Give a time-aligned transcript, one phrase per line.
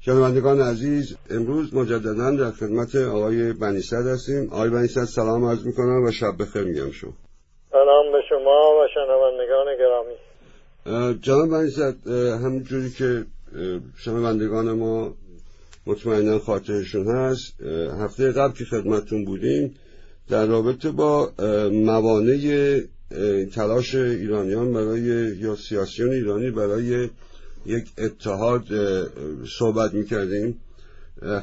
[0.00, 4.48] شنوندگان عزیز امروز مجددا در خدمت آقای بنیصد هستیم.
[4.52, 7.12] آقای بنیصد سلام عرض می‌کنم و شب بخیر میگم شما.
[7.70, 10.14] سلام به شما و شنوندگان گرامی.
[11.22, 12.06] جناب بنیصد
[12.44, 13.24] همونجوری که
[13.96, 15.14] شنوندگان ما
[15.86, 17.60] مطمئنا خاطرشون هست
[18.00, 19.74] هفته قبل که خدمتتون بودیم
[20.30, 21.30] در رابطه با
[21.72, 22.80] موانع
[23.54, 27.08] تلاش ایرانیان برای یا سیاسیون ایرانی برای
[27.68, 28.64] یک اتحاد
[29.58, 30.60] صحبت می‌کردیم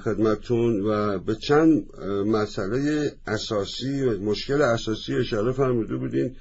[0.04, 1.84] خدمتون و به چند
[2.26, 6.36] مسئله اساسی و مشکل اساسی اشاره فرموده بودین.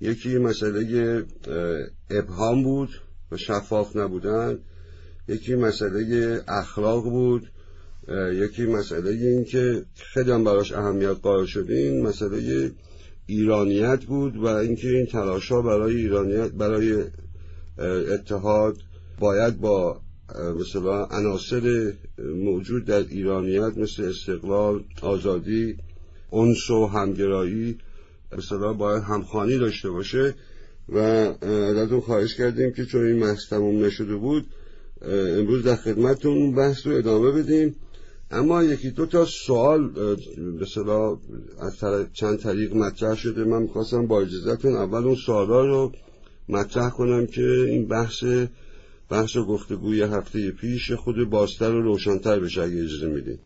[0.00, 1.24] یکی مسئله
[2.10, 2.88] ابهام بود
[3.32, 4.58] و شفاف نبودن.
[5.28, 7.42] یکی مسئله اخلاق بود.
[8.32, 12.02] یکی مسئله این که خیلی هم براش اهمیت قائل شدین.
[12.02, 12.70] مسئله
[13.26, 17.04] ایرانیت بود و اینکه این تلاش ها برای ایرانیت برای
[18.12, 18.76] اتحاد
[19.20, 20.00] باید با
[20.60, 25.76] مثلا عناصر موجود در ایرانیت مثل استقلال آزادی
[26.32, 27.78] انس و همگرایی
[28.38, 30.34] مثلا باید همخانی داشته باشه
[30.88, 34.46] و ازتون خواهش کردیم که چون این بحث تموم نشده بود
[35.36, 37.76] امروز در خدمتتون بحث رو ادامه بدیم.
[38.30, 39.90] اما یکی دو تا سوال
[40.60, 41.18] مثلا
[41.60, 41.76] از
[42.12, 43.44] چند طریق مطرح شده.
[43.44, 45.92] من می‌خواستم با اجازتون اول اون سوالا رو
[46.48, 48.24] مطرح کنم که این بحث
[49.10, 53.40] بحث و گفتگوی هفته پیش خود بازتر و روشنتر بشه اگه اجازه می‌دید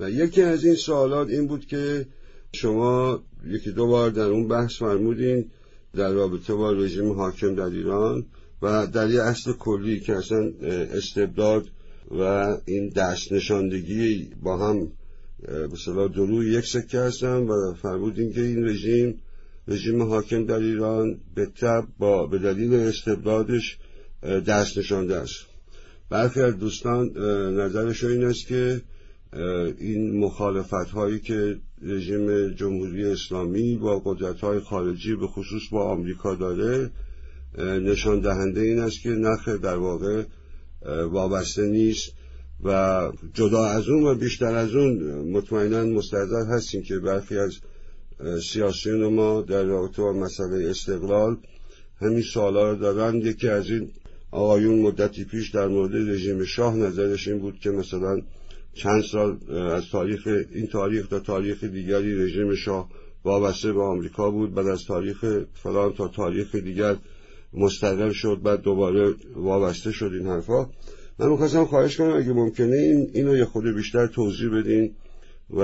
[0.00, 2.06] و یکی از این سوالات این بود که
[2.52, 5.50] شما یکی دو بار در اون بحث فرمودین
[5.96, 8.26] در رابطه با رژیم حاکم در ایران
[8.62, 10.52] و در یه اصل کلی که اصلا
[10.94, 11.64] استبداد
[12.10, 12.22] و
[12.66, 14.92] این دست نشاندگی با هم
[15.72, 19.20] مثلا دو یک سکه هستن و فرمودین که این رژیم
[19.68, 23.78] رژیم حاکم در ایران به تب با به دلیل استبدادش
[24.22, 24.78] دست.
[24.78, 25.46] نشانده است
[26.10, 27.08] برخی از دوستان
[27.60, 28.82] نظرش این است که
[29.78, 36.34] این مخالفت هایی که رژیم جمهوری اسلامی با قدرت های خارجی به خصوص با آمریکا
[36.34, 36.90] داره
[37.58, 40.24] نشان دهنده این است که نخ در واقع
[41.10, 42.12] وابسته نیست
[42.64, 47.54] و جدا از اون و بیشتر از اون مطمئنا مستعدد هستیم که برخی از
[48.42, 51.36] سیاسیون ما در رابطه با مسئله استقلال
[52.00, 53.16] همین سوالا رو دارن.
[53.16, 53.90] یکی از این
[54.30, 58.20] آقایون مدتی پیش در مورد رژیم شاه نظرش این بود که مثلا
[58.74, 62.90] چند سال از تاریخ این تاریخ تا تاریخ دیگری رژیم شاه
[63.24, 64.54] وابسته به آمریکا بود.
[64.54, 65.24] بعد از تاریخ
[65.54, 66.96] فلان تا تاریخ دیگر
[67.52, 70.70] مستقل شد بعد دوباره وابسته شد این حرفا.
[71.18, 74.94] من می‌خواستم خواهش کنم اگه ممکنه این اینو یه خود بیشتر توضیح بدین
[75.50, 75.62] و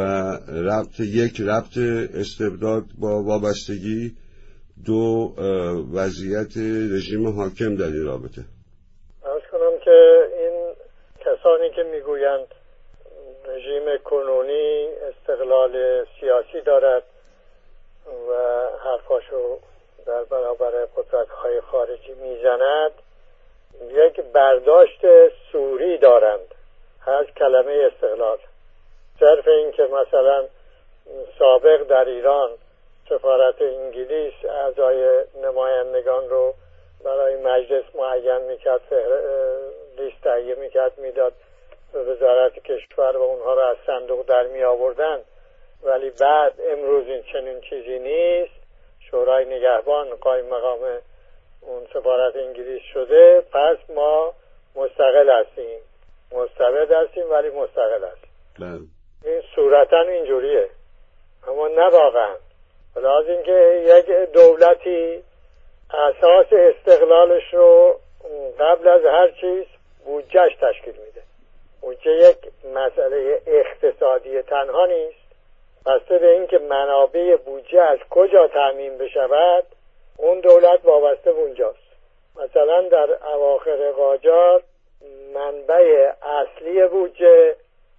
[0.49, 1.79] ربط یک ربط
[2.15, 4.13] استبداد با وابستگی
[4.85, 5.35] دو
[5.93, 8.45] وضعیت رژیم حاکم در این رابطه.
[10.39, 10.75] این
[11.21, 12.55] کسانی که می‌گویند
[13.49, 17.03] رژیم کنونی استقلال سیاسی دارد
[18.31, 18.35] و
[18.85, 19.59] حرفاشو
[20.07, 22.93] در برابر قدرت های خارجی می‌زند
[23.91, 25.01] یک برداشت
[25.53, 26.55] سوری دارند
[27.07, 28.39] از کلمه استقلال.
[29.21, 30.45] صرف این که مثلا
[31.39, 32.51] سابق در ایران
[33.09, 36.55] سفارت انگلیس اعضای نمایندگان رو
[37.05, 38.81] برای مجلس معین می‌کرد
[39.99, 41.33] لیست تهیه می‌کرد می‌داد
[41.93, 45.21] به وزارت کشور و اونها رو از صندوق در می آوردن.
[45.83, 48.65] ولی بعد امروز این چنین چیزی نیست.
[49.11, 50.81] شورای نگهبان قایم مقام
[51.61, 53.41] اون سفارت انگلیس شده.
[53.53, 54.35] پس ما
[54.77, 55.81] مستقل هستیم.
[56.33, 58.31] مستبد هستیم ولی مستقل هستیم.
[58.61, 58.81] بله.
[59.25, 60.69] این صورتا اینجوریه.
[61.49, 62.35] اما نه واقعا.
[62.97, 65.23] از اینکه یک دولتی
[65.95, 68.01] اساس استقلالش رو
[68.61, 69.65] قبل از هر چیز
[70.05, 71.23] بودجهش تشکیل میده.
[71.81, 72.37] بودجه یک
[72.75, 75.25] مسئله اقتصادی تنها نیست.
[75.87, 79.65] بسته به اینکه منابع بودجه از کجا تعمین بشود
[80.17, 81.79] اون دولت وابسته به اونجاست.
[82.37, 84.63] مثلا در اواخر قاجار
[85.35, 87.57] منبع اصلی بودجه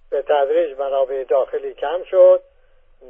[0.09, 2.41] به تدریج منابع داخلی کم شد.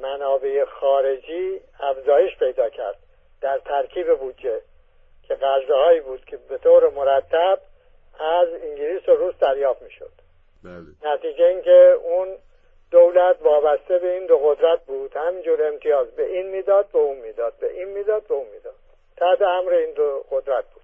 [0.01, 2.95] منابع خارجی افزایش پیدا کرد.
[3.41, 4.61] در ترکیب بودجه.
[5.27, 7.59] که قرضه هایی بود که به طور مرتب
[8.19, 10.11] از انگلیس و روس دریافت می شد
[10.63, 11.13] بله.
[11.13, 12.37] نتیجه اینکه اون
[12.91, 15.15] دولت وابسته به این دو قدرت بود.
[15.15, 18.75] همینجور امتیاز به این می‌داد به اون می‌داد به این می‌داد به اون می‌داد.
[19.17, 20.83] تحت امر این دو قدرت بود.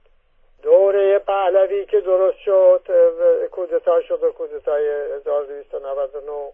[0.64, 2.82] دوره پهلوی که درست شد
[3.52, 6.52] کودتا شد و کودتای 1299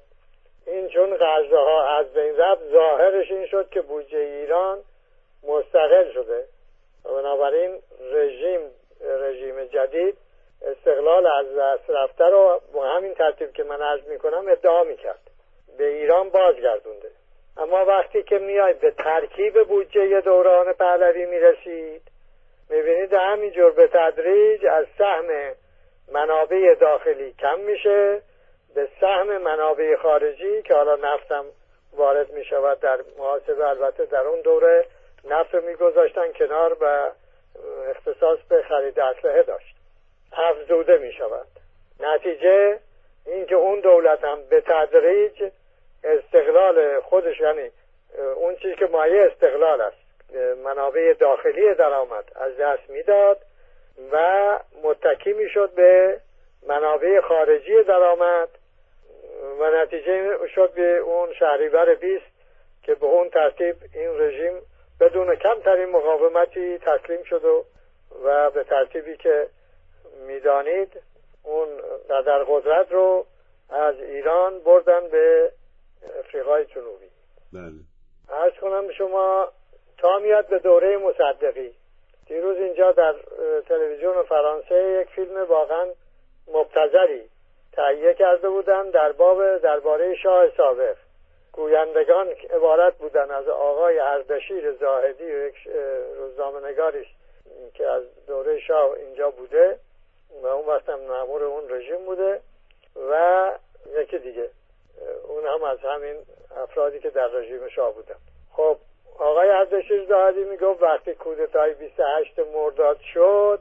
[0.68, 4.80] این چون غزه ها از بین رفت ظاهرش این شد که بودجه ایران
[5.44, 6.45] مستقل شده.
[7.07, 7.81] بنابراین
[8.12, 8.59] رژیم
[9.01, 10.18] رژیم جدید
[10.62, 15.19] استقلال از دست رفته رو با همین ترتیب که من عرض می‌کنم ادعا می‌کرد.
[15.77, 17.09] به ایران بازگردونده.
[17.57, 22.01] اما وقتی که میای به ترکیب بودجه دوران پهلوی می‌رسید
[22.69, 25.56] می‌بینید همینجور به تدریج از سهم
[26.12, 28.21] منابع داخلی کم میشه
[28.75, 31.45] به سهم منابع خارجی که حالا نفتم
[31.94, 34.86] وارد می‌شود در محاسبه البته در اون دوره
[35.23, 37.11] نفت رو میگذاشتن کنار و
[37.89, 39.75] اختصاص به خرید اسلحه داشت.
[40.33, 41.47] افزوده می‌شود.
[41.99, 42.79] نتیجه
[43.25, 45.51] اینکه اون دولت هم به تدریج
[46.03, 47.71] استقلال خودش یعنی
[48.35, 49.97] اون چیزی که مایه استقلال است
[50.63, 53.41] منابع داخلی درآمد از دست می‌داد
[54.11, 56.19] و متکی می‌شد به
[56.67, 58.49] منابع خارجی درآمد
[59.59, 62.25] و نتیجه شد به اون شهریور بیست
[62.83, 64.61] که به اون ترتیب این رژیم
[64.99, 67.65] بدون کمترین مقاومتی تسلیم شد و,
[68.23, 69.47] و به ترتیبی که
[70.27, 71.01] می‌دانید
[71.44, 71.67] اون
[72.09, 73.25] در قدرت رو
[73.69, 75.51] از ایران بردن به
[76.19, 77.09] افریقای جنوبی.
[77.53, 77.71] بله.
[78.29, 79.47] ارز کنم شما
[79.97, 81.73] تا میاد به دوره مصدقی.
[82.27, 83.15] دیروز اینجا در
[83.67, 85.88] تلویزیون فرانسه یک فیلم واقعا
[86.53, 87.29] مبتذری
[87.73, 90.95] تهیه کرده بودن در باب درباره شاه سابق.
[91.57, 95.56] گویندگان عبارت بودن از آقای اردشیر زاهدی یک
[96.18, 97.07] روزنامه نگاری
[97.74, 99.80] که از دوره شاه اینجا بوده
[100.44, 102.39] و اون وقت هم اون رژیم بوده
[103.12, 103.51] و
[103.95, 104.50] یکی دیگه.
[105.27, 106.15] اون هم از همین
[106.57, 108.15] افرادی که در رژیم شاه بودن.
[108.53, 108.77] خب
[109.19, 113.60] آقای اردشیر زاهدی می‌گفت وقتی کودتای 28 مرداد شد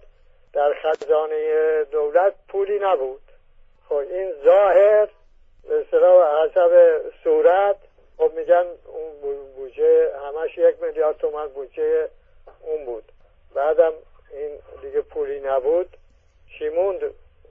[0.53, 3.23] در خزانه دولت پولی نبود.
[3.89, 5.09] خب این ظاهر
[5.69, 7.77] به اصطلاح حسب صورت
[8.19, 12.09] خب میگن اون بودجه همش یک میلیارد تومن بودجه
[12.61, 13.05] اون بود.
[13.55, 13.93] بعدم
[14.33, 15.97] این دیگه پولی نبود.
[16.59, 17.01] چی موند؟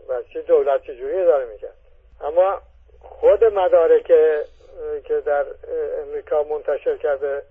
[0.08, 1.76] و چی دولت چجوری داره می‌کرد
[2.22, 2.62] اما
[3.00, 4.08] خود مدارک
[5.04, 5.46] که در
[6.02, 7.44] امریکا منتشر کرده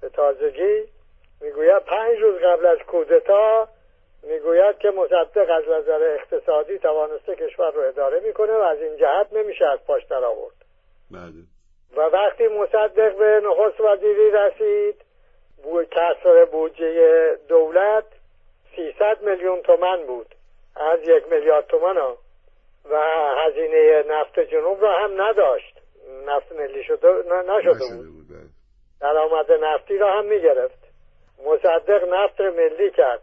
[0.00, 0.84] به تازگی
[1.40, 3.68] می‌گوید پنج روز قبل از کودتا
[4.22, 9.32] می‌گوید که مصدق از نظر اقتصادی توانسته کشور رو اداره می‌کنه و از این جهت
[9.32, 10.54] نمیشه از پاش در آورد
[11.10, 11.44] بله.
[11.96, 15.04] و وقتی مصدق به نخست وزیری رسید
[15.90, 18.04] کسر بودجه دولت
[18.76, 20.34] 300 میلیون تومن بود.
[20.76, 22.16] از یک میلیارد تومن ها
[22.90, 22.96] و
[23.36, 25.80] هزینه نفت جنوب را هم نداشت.
[26.26, 27.08] نفت ملی شده
[27.48, 28.28] نشده بود.
[28.28, 28.48] بله.
[29.00, 30.78] درآمد نفتی را هم می‌گرفت.
[31.44, 33.22] مصدق نفت ملی کرد.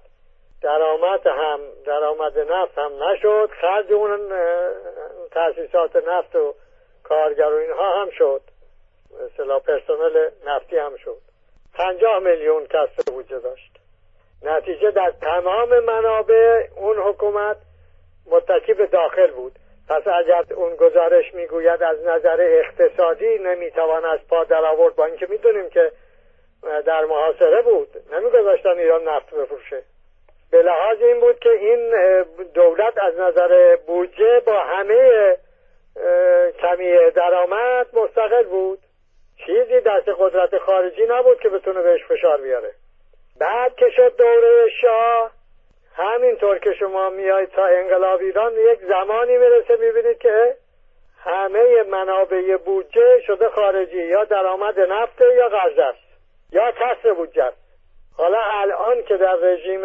[0.62, 3.50] درآمد هم درآمد نفت هم نشد.
[3.62, 4.30] خرج اون
[5.32, 6.54] تاسیسات نفت و
[7.04, 8.42] کارگر و اینها هم شد.
[9.26, 11.18] مثلا پرسنل نفتی هم شد.
[11.76, 13.72] پنجاه میلیون کسر وجود داشت.
[14.44, 17.58] نتیجه در تمام منابع اون حکومت
[18.32, 19.52] متکی به داخل بود.
[19.90, 25.28] پس اگر اون گزارش می‌گوید از نظر اقتصادی نمی‌توان از پا در آورد با اینکه
[25.30, 25.92] می‌دونیم که
[26.86, 27.88] در محاصره بود.
[28.14, 29.84] نمیگذاشتن ایران نفت بفروشه.
[30.52, 31.94] به لحاظ این بود که این
[32.54, 35.36] دولت از نظر بودجه با همه
[36.60, 38.80] کمی درآمد مستقل بود.
[39.46, 42.72] چیزی دست قدرت خارجی نبود که بتونه بهش فشار بیاره.
[43.40, 45.32] بعد که شد دوره شاه
[45.96, 50.56] همینطور که شما میایید تا انقلاب ایران یک زمانی می‌رسه می‌بینید که
[51.24, 56.08] همه منابع بودجه شده خارجی یا درآمد نفت یا قرض است
[56.52, 57.58] یا کسر بودجه است.
[58.18, 59.82] حالا الان که در رژیم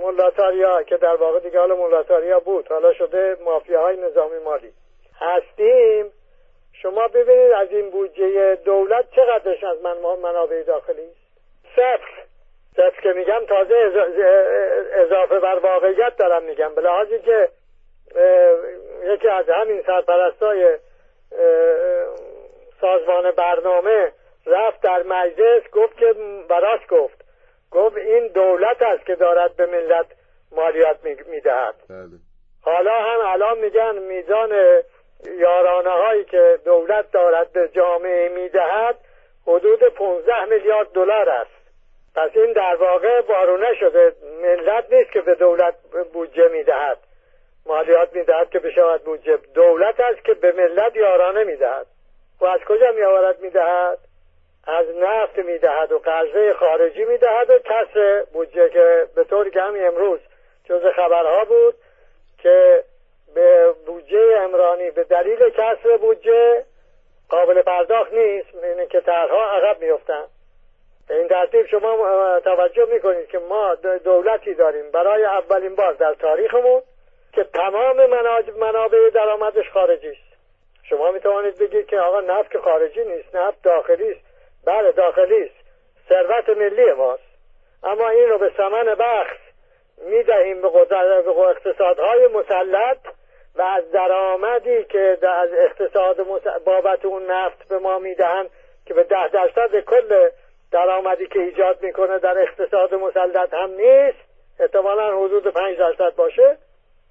[0.00, 4.72] مولاتاریا که در واقع دیگه حالا مولاتاریا بود حالا شده مافیاهای نظامی مالی.
[5.20, 6.12] هستیم
[6.82, 11.16] شما ببینید از این بودجه دولت چقدرش از من منابع داخلی است؟
[11.76, 12.22] صفر.
[12.76, 13.74] صفر که میگم تازه
[14.92, 16.74] اضافه بر واقعیت دارم میگم.
[16.74, 17.48] به لحاظی که
[19.04, 20.78] یکی از همین سرپرستای
[22.80, 24.12] سازمان برنامه
[24.46, 26.14] رفت در مجلس گفت که
[26.48, 27.24] براش گفت.
[27.70, 30.06] گفت این دولت است که دارد به ملت
[30.52, 31.74] مالیات می‌دهد.
[31.88, 32.18] بله.
[32.62, 34.82] حالا هم الان میگن میزان
[35.24, 38.96] یارانه هایی که دولت دارد به جامعه می‌دهد
[39.46, 41.50] حدود 15 میلیارد دلار است.
[42.14, 44.12] پس این در واقع بارونه شده.
[44.42, 45.74] ملت نیست که به دولت
[46.12, 46.98] بودجه می‌دهد.
[47.66, 49.38] مالیات می‌دهد که بشود بودجه.
[49.54, 51.86] دولت است که به ملت یارانه می‌دهد.
[52.40, 53.98] و از کجا میآورد می‌دهد؟
[54.66, 60.20] از نفت می‌دهد و قرضه خارجی می‌دهد و کسر بودجه که به طور امروز
[60.64, 61.74] جز خبرها بود
[62.38, 62.84] که
[63.36, 66.64] به بودجه امرانی به دلیل کسر بودجه
[67.28, 68.48] قابل پرداخت نیست.
[68.64, 70.24] اینه که طرحها عقب میفتن
[71.08, 73.74] به این ترتیب شما توجه می‌کنید که ما
[74.04, 74.90] دولتی داریم.
[74.90, 76.82] برای اولین بار در تاریخمون
[77.32, 77.96] که تمام
[78.58, 80.36] منابع درآمدش خارجی است.
[80.82, 84.20] شما می توانید بگید که آقا نفت که خارجی نیست نفت داخلی است.
[84.66, 85.66] بله داخلی است.
[86.08, 87.22] ثروت ملی ماست.
[87.84, 89.36] اما این رو به ثمن بخش
[89.98, 90.68] می دهیم به
[91.48, 92.98] اقتصادهای مسلط.
[93.58, 96.26] و از درآمدی که از اقتصاد
[96.64, 98.50] بابت اون نفت به ما می‌دهند
[98.86, 100.28] که به ده درصد کل
[100.72, 104.18] درآمدی که ایجاد می‌کنه در اقتصاد مسلط هم نیست
[104.60, 106.56] احتمالا حدود پنج درصد باشه.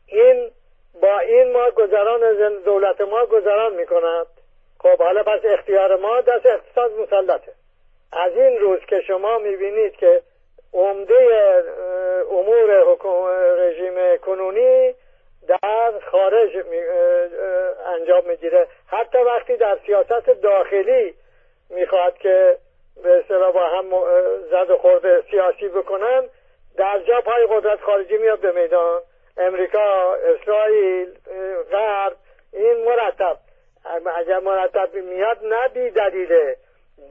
[0.08, 0.52] این
[1.02, 2.20] با این ما گذران
[2.66, 4.28] دولت ما گذران می‌کند.
[4.80, 7.52] خب حالا پس اختیار ما دست اقتصاد مسلطه.
[8.14, 10.22] از این روز که شما می‌بینید که
[10.74, 11.64] عمده
[12.32, 12.98] امور
[13.58, 14.96] رژیم کنونی
[15.48, 16.66] در خارج
[17.86, 18.68] انجام می‌گیره.
[18.88, 21.14] حتی وقتی در سیاست داخلی
[21.70, 22.58] می‌خواد که
[23.04, 23.86] به اصطلاح با هم
[24.52, 26.24] زد و خورده سیاسی بکنن
[26.78, 29.02] در جا پای قدرت خارجی میاد به میدان.
[29.38, 31.14] امریکا اسرائیل
[31.72, 32.16] غرب
[32.54, 33.38] این مرتب.
[34.18, 36.56] اگر مرتب میاد نه بی دلیله.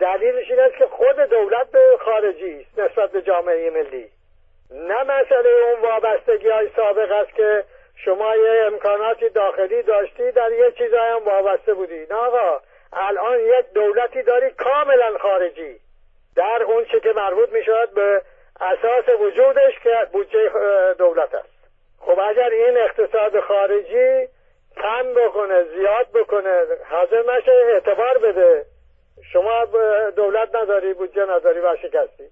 [0.00, 4.10] دلیلش این است که خود دولت به خارجی است نسبت به جامعه ملی.
[4.70, 7.64] نه مسئله اون وابستگی های سابق است که
[7.96, 12.06] شما یه امکاناتی داخلی داشتی در یه چیزایی هم وابسته بودی.
[12.10, 12.60] نه آقا
[12.92, 15.80] الان یک دولتی داری کاملا خارجی.
[16.36, 18.22] در اون چه که مربوط می شود به
[18.60, 20.50] اساس وجودش که بودجه
[20.98, 21.54] دولت است.
[22.00, 24.28] خب اگر این اقتصاد خارجی
[24.76, 28.64] کم بکنه زیاد بکنه حاضر نشه اعتبار بده.
[29.32, 29.64] شما
[30.16, 32.24] دولت نداری بودجه نداری و شکستی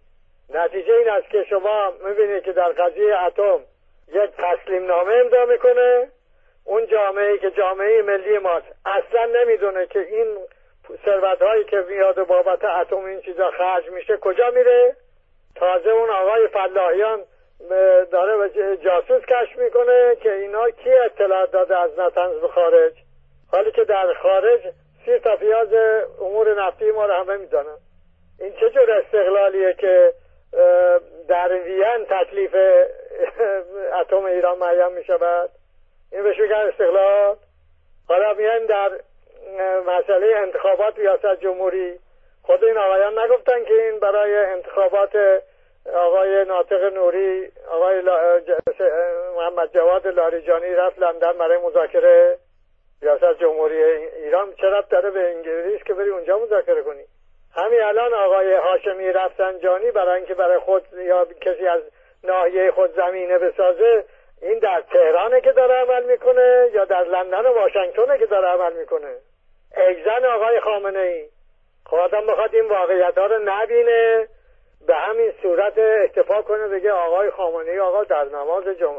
[0.55, 3.61] نتیجه این است که شما می‌بینید که در قضیه اتم
[4.09, 6.09] یک تسلیم نامه امضا می‌کنه.
[6.65, 8.67] اون جامعه که جامعه ملی ماست.
[8.87, 10.37] اصلا نمی‌دونه که این
[11.05, 14.97] ثروت هایی که میاد بابت اتم این چیزا خرج میشه کجا میره.
[15.57, 17.25] تازه اون آقای فلاحیان
[18.11, 22.93] داره جاسوس کشف می‌کنه که اینا کی اطلاع داده از نتنز به خارج.
[23.53, 24.61] حالی که در خارج
[25.05, 25.69] سی تا پیاز
[26.21, 27.77] امور نفتی ما رو همه می‌دانن.
[28.41, 30.13] این چه جور استقلالیه که
[31.29, 32.57] در وین تکلیف
[34.01, 35.51] اتم ایران معیم می شود
[36.13, 37.37] این بهش میگن استقلال.
[38.09, 38.91] حالا میایم در
[39.87, 41.99] مسئله انتخابات ریاست جمهوری.
[42.43, 45.43] خود این آقایان نگفتن که این برای انتخابات
[45.95, 48.03] آقای ناطق نوری آقای
[49.37, 52.39] محمد جواد لاریجانی رفت لندن برای مذاکره
[53.03, 54.53] ریاست جمهوری ایران.
[54.53, 57.05] چرا داره به انگلیس که بری اونجا مذاکره کنی؟
[57.57, 61.83] همین الان آقای هاشمی رفسنجانی برای اینکه برای خود یا کسی از
[62.25, 64.05] ناحیه خود زمینه بسازه
[64.43, 68.73] این در تهرانه که داره عمل می‌کنه یا در لندن و واشنگتونه که داره عمل
[68.73, 69.17] می‌کنه؟
[69.77, 71.29] ایزن آقای خامنه ای
[71.87, 74.29] خب آدم بخواد این واقعیت ها رو نبینه
[74.87, 78.95] به همین صورت اتفاق کنه بگه آقای خامنه ای آقا در نماز جم...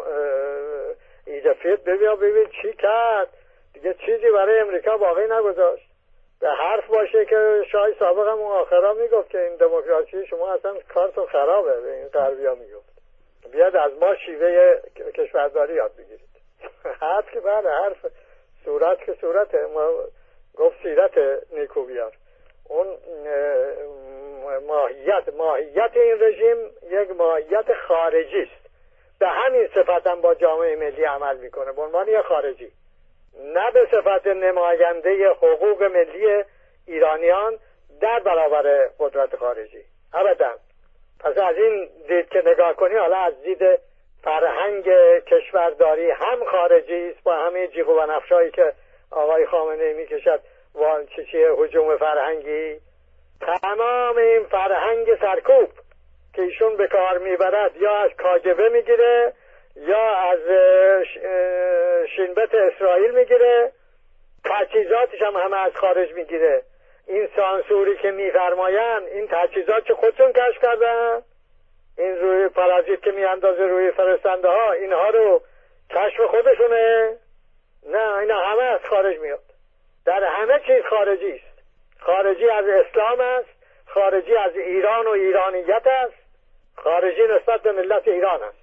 [1.28, 3.30] ایدفیت ببین ببین چی کرد.
[3.74, 5.93] دیگه چیزی برای امریکا باقی نگذاشت.
[6.50, 11.82] حرف باشه که شاید سابق هم آخرا می‌گفت که این دموکراسی شما اصلا کارتون خرابه
[11.82, 12.94] به این غربی ها می‌گفت.
[13.52, 14.80] بیاد از ما شیوه
[15.16, 16.30] کشورداری یاد بگیرید.
[17.02, 18.06] حرف که بله حرف
[18.66, 19.90] صورت که صورت ما
[20.56, 21.18] گفت سیرت
[21.52, 22.14] نیکو بیار.
[22.70, 22.98] اون
[24.68, 26.58] ماهیت ماهیت این رژیم
[26.90, 28.70] یک ماهیت خارجی است.
[29.20, 31.72] به همین صفت هم با جامعه ملی عمل می‌کنه.
[31.72, 32.72] به عنوان یک خارجی.
[33.40, 36.44] نه به صفت نماینده حقوق ملی
[36.88, 37.60] ایرانیان
[38.02, 39.84] در برابر قدرت خارجی.
[40.14, 40.52] ابدا
[41.20, 43.80] پس از این دید که نگاه کنی حالا از دید
[44.24, 44.90] فرهنگ
[45.28, 48.74] کشورداری هم خارجی است با همه جیغ و نفشایی که
[49.12, 50.40] آقای خامنه می‌کشد
[51.32, 52.80] چیه حجوم فرهنگی؟
[53.42, 55.70] تمام این فرهنگ سرکوب
[56.36, 59.34] که ایشون به کار می‌برد یا از کاجبه می‌گیره
[59.76, 60.40] یا از
[62.16, 63.72] شینبت اسرائیل می‌گیره
[64.46, 66.62] تجهیزاتش هم همه از خارج می‌گیره.
[67.08, 71.22] این سانسوری که میفرمایند این تجهیزات که خودتون کشف کردن
[71.98, 75.42] این روی پرازیت که میاندازه روی فرستنده ها اینها رو
[75.90, 77.18] کشف خودشونه؟
[77.90, 79.44] نه اینا همه از خارج میاد.
[80.06, 81.64] در همه چیز خارجی است.
[82.00, 83.50] خارجی از اسلام است
[83.86, 86.16] خارجی از ایران و ایرانیت است
[86.76, 88.63] خارجی نسبت به ملت ایران است.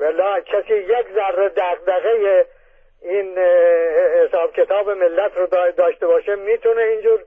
[0.00, 2.46] ولی کسی یک ذره دغدغه
[3.02, 3.38] این
[4.24, 7.24] حساب کتاب ملت رو داشته باشه می‌تونه اینجور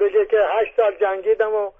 [0.00, 1.70] بگه که هشت سال جنگیدم و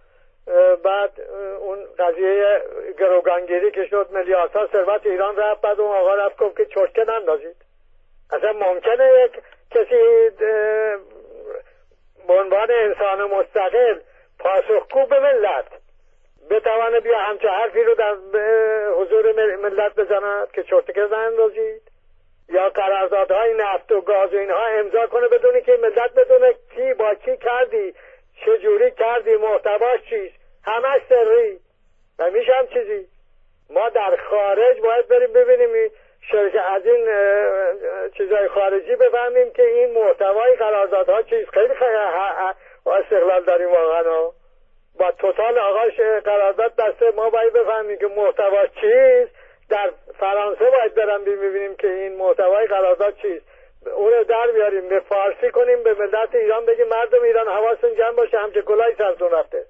[0.85, 1.21] بعد
[1.61, 2.63] اون قضیه
[2.99, 7.57] گروگانگیری که شد میلیاردها ثروت ایران رفت بعد اون آقا رفت گفت که چرتکه نندازید.
[8.33, 9.33] اصلا ممکنه یک
[9.71, 10.31] کسی
[12.29, 13.99] به عنوان انسان مستقل
[14.39, 15.82] پاسخگو به ملت
[16.53, 18.17] بتوانه بیا همچه حرفی رو در
[18.99, 21.83] حضور ملت بزند که چرتکه نندازید
[22.49, 27.15] یا قراردادهای نفت و گاز و اینها امضا کنه بدونی که ملت بدونه کی با
[27.15, 27.95] کی کردی
[28.47, 30.35] چجوری کردی محتواش چیست.
[30.65, 31.59] همش سری.
[32.19, 33.07] و میشه هم چیزی.
[33.71, 35.91] ما در خارج باید بریم ببینیم
[36.31, 37.09] شرکت از این
[38.17, 41.97] چیزهای خارجی بفهمیم که این محتوای قراردادها چیز خیلی خیلی
[42.87, 44.42] استقلال داریم واقعا.
[44.99, 49.33] با توتال آقاش قرارداد دسته ما باید بفهمیم که محتوا چیست.
[49.71, 53.47] در فرانسه باید برم ببینیم که این محتوای قرارداد چیست.
[53.97, 58.39] اون در بیاریم به فارسی کنیم به ملت ایران بگیم مردم ایران حواستون جمع باشه
[58.39, 59.65] همچه کلای سرتون رفته.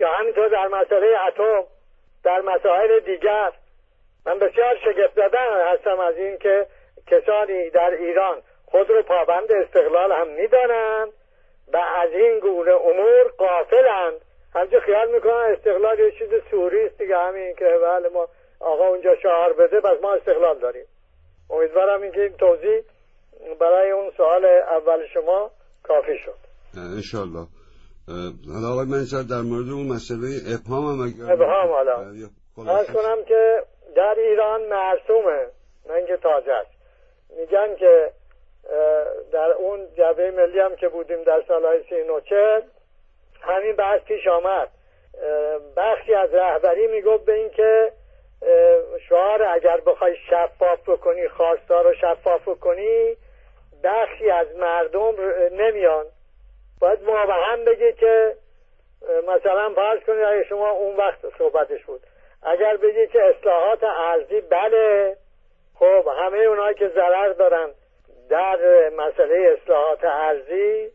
[0.00, 1.64] یا همینطور در مسئله اتم
[2.24, 3.52] در مسائل دیگر.
[4.26, 5.38] من بسیار شگفت زده
[5.72, 6.66] هستم از این که
[7.06, 11.12] کسانی در ایران خود رو پابند استقلال هم می‌دانند
[11.72, 14.20] و از این گونه امور قافلند.
[14.54, 18.28] همچه خیال می‌کنن استقلال یه چیز سوری است دیگه همین که بله ما
[18.60, 20.86] آقا اونجا شعار بده بس ما استقلال داریم.
[21.50, 22.82] امیدوارم اینکه این توضیح
[23.60, 25.50] برای اون سوال اول شما
[25.82, 26.34] کافی شد.
[26.96, 27.46] انشالله
[28.54, 31.96] حالا آقای منصر در مورد اون مسئله ابهام هم اگر ابهام حالا.
[32.78, 33.62] از کنم که
[33.96, 35.46] در ایران مرسومه
[35.88, 36.70] نه اینکه تازه است.
[37.38, 38.10] میگن که
[39.32, 42.62] در اون جبهه ملی هم که بودیم در سالهای سی نوچه
[43.42, 44.68] همین بحث پیش آمد.
[45.76, 47.92] بخشی از رهبری می‌گفت به اینکه
[49.08, 53.16] شعار اگر بخوای شفاف بکنی خواستار رو شفاف بکنی
[53.84, 55.14] بخشی از مردم
[55.52, 56.06] نمیان.
[56.80, 56.98] باید
[57.52, 58.36] هم بگی که
[59.28, 62.00] مثلا فرض کنید اگه شما اون وقت صحبتش بود.
[62.42, 65.16] اگر بگی که اصلاحات ارزی بله
[65.74, 67.70] خب همه اونایی که ضرر دارن
[68.30, 70.90] در مسئله اصلاحات ارزی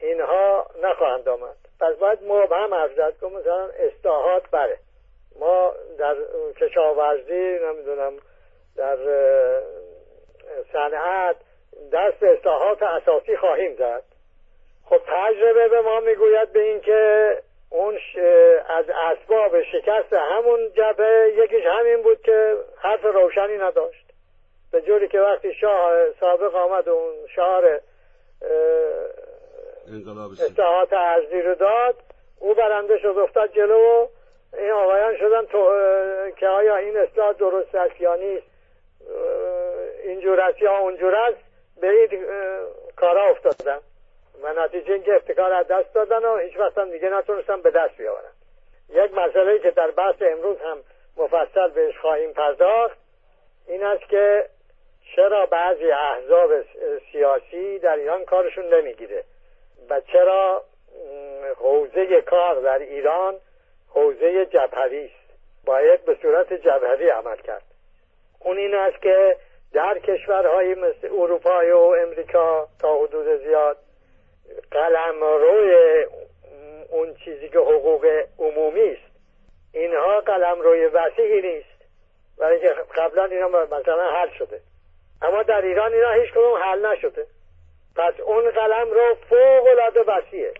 [0.00, 1.65] اینها نخواهند آمد.
[1.80, 4.78] پس باید مبهم ارزد که مثلا اصلاحات بله.
[5.40, 6.16] ما در
[6.60, 8.12] کشاورزی نمی‌دونم
[8.76, 8.96] در
[10.72, 11.36] صنعت
[11.92, 14.02] دست اصلاحات اساسی خواهیم زد
[14.84, 17.32] خب تجربه به ما می‌گوید به اینکه
[17.70, 17.98] اون
[18.68, 24.06] از اسباب شکست همون جبه یکیش همین بود که حرف روشنی نداشت.
[24.72, 27.80] به جوری که وقتی شاه سابق آمد اون شعار
[30.32, 31.94] اصلاحات ارزی رو داد
[32.40, 34.06] او برنده شد افتاد جلو و
[34.58, 35.70] این آقایان شدن تو...
[36.36, 38.46] که آیا این اصلاح درست است یا نیست.
[40.04, 41.38] اینجور است یا اونجور است
[41.80, 42.26] به این
[42.96, 43.78] کارا افتادن.
[44.42, 47.96] و نتیجه اینکه افتکار از دست دادن و هیچ وقت هم دیگه نتونستن به دست
[47.96, 48.32] بیاورن.
[48.88, 50.78] یک مسئله که در بحث امروز هم
[51.16, 52.98] مفصل بهش خواهیم پرداخت
[53.68, 54.46] این است که
[55.16, 56.50] چرا بعضی احزاب
[57.12, 59.24] سیاسی در ایران کارشون نمی‌گیره.
[59.90, 60.62] و چرا
[61.56, 63.34] حوزه کار در ایران
[63.88, 65.26] حوزه جبهری است.
[65.64, 67.62] باید به صورت جبهری عمل کرد.
[68.40, 69.36] اون این است که
[69.72, 73.76] در کشورهای مثل اروپای و امریکا تا حدود زیاد
[74.70, 76.04] قلم روی
[76.90, 79.16] اون چیزی که حقوق عمومی است.
[79.72, 81.76] اینها قلم روی وسیعی نیست
[82.38, 84.60] برای که قبلا اینا مثلا حل شده.
[85.22, 87.26] اما در ایران اینا هیچ کدوم حل نشده.
[87.96, 90.54] پس اون قلم رو فوق العاده وسیعه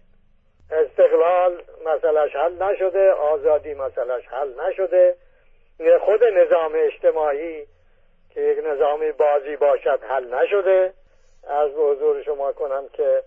[0.70, 5.16] استقلال مسئلهش حل نشده آزادی مسئلهش حل نشده.
[6.01, 7.66] خود نظام اجتماعی
[8.35, 10.92] که یک نظامی بازی باشد حل نشده.
[11.49, 13.22] از به حضور شما کنم که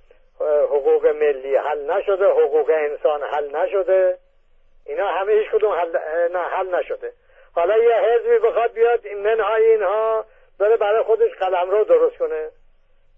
[0.70, 4.18] حقوق ملی حل نشده حقوق انسان حل نشده.
[4.86, 5.98] اینا همه هیچ کدوم حل,
[6.32, 7.14] نه حل نشده.
[7.56, 10.26] حالا یه حزبی بخواد بیاد منهای اینها
[10.60, 12.50] بره برای خودش قلم رو درست کنه.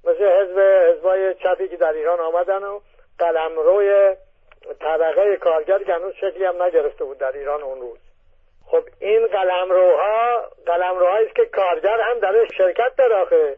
[0.04, 2.80] مثل حزب حزبای چپی که در ایران آمدن و
[3.20, 4.16] قلم روی
[4.80, 8.00] طبقه کارگر که هنوز شکلی هم نگرفته بود در ایران اون روز.
[8.66, 13.58] خب این قلم روها قلم روهایی است که کارگر هم در شرکت داره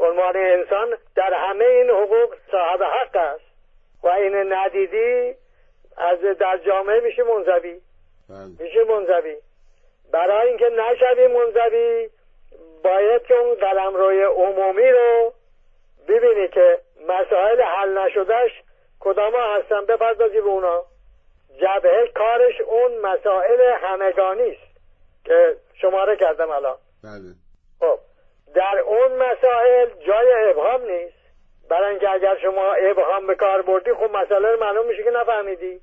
[0.00, 3.44] عنوان انسان در همه این حقوق صاحب حق است.
[4.02, 5.34] و این ندیدی
[5.96, 7.80] از در جامعه میشه منزوی.
[8.28, 8.46] بله.
[8.60, 9.36] میشه منزوی.
[10.12, 12.08] برای اینکه نشوی منزوی
[12.84, 15.32] باید که اون قلم روی عمومی رو
[16.08, 18.50] ببینی که مسائل حل نشدهش
[19.00, 20.84] کدام هستن بپردازی به اونا.
[21.60, 24.78] جبهه کارش اون مسائل همگانی است
[25.24, 26.76] که شماره کردم الان.
[27.04, 27.34] بله.
[27.80, 27.98] خب
[28.54, 31.18] در اون مسائل جای ابهام نیست.
[31.70, 35.80] برای اینکه اگر شما ابهام به کار بردی خب مسئله معلوم میشه که نفهمیدی.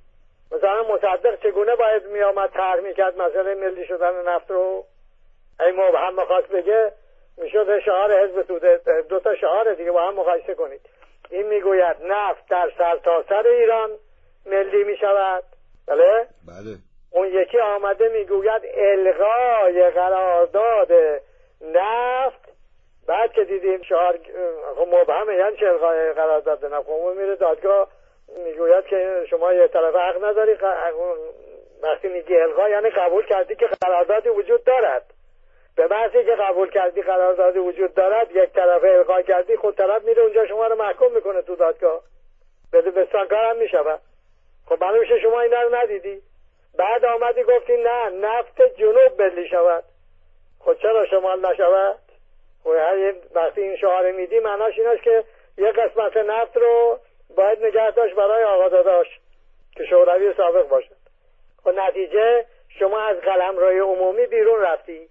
[0.52, 4.86] مثلا مصدق چگونه باید میآمد طرح می‌کرد مسئله ملی شدن نفت رو؟
[5.60, 6.92] ای مبهم می‌خواست بگه
[7.38, 10.82] می‌شد شعار حزب توده دو تا شعار دیگه با هم مقایسه کنید.
[11.30, 13.89] این می‌گوید نفت در سرتاسر سر ایران
[14.45, 15.43] ملی می‌شود.
[15.88, 16.76] بله؟ بله.
[17.12, 20.91] اون یکی آمده می‌گوید الغای قرارداد
[21.62, 22.56] نفت.
[23.08, 24.19] بعد که دیدیم شعار
[24.76, 27.88] خب مبهمه یعنی چه الغای قرارداد نه خب میره دادگاه
[28.45, 30.58] می‌گوید که شما یه طرف حق نداری
[31.84, 35.06] وقتی میگی الغا یعنی قبول کردی که قراردادی وجود دارد.
[35.76, 40.22] به محضی که قبول کردی قراردادی وجود دارد یک طرف الغا کردی خود طرف میره
[40.22, 42.02] اونجا شما رو محکوم می‌کنه تو دادگاه.
[42.74, 44.00] بده بستانکار هم می‌شود.
[44.66, 46.22] خب میشه شما اینا رو ندیدی.
[46.78, 49.84] بعد آمدی گفتی نه نفت جنوب بلی شود.
[50.60, 52.00] خب چرا شمال نشود؟
[52.64, 52.70] خب
[53.36, 55.24] وقتی این شعار میدی معناش این که
[55.58, 57.00] یه قسمت نفت رو
[57.36, 59.08] باید نگه داشت برای آقا داداش
[59.76, 60.96] که شوروی سابق باشد
[61.64, 62.46] خب نتیجه
[62.80, 65.10] شما از قلمروی عمومی بیرون رفتی.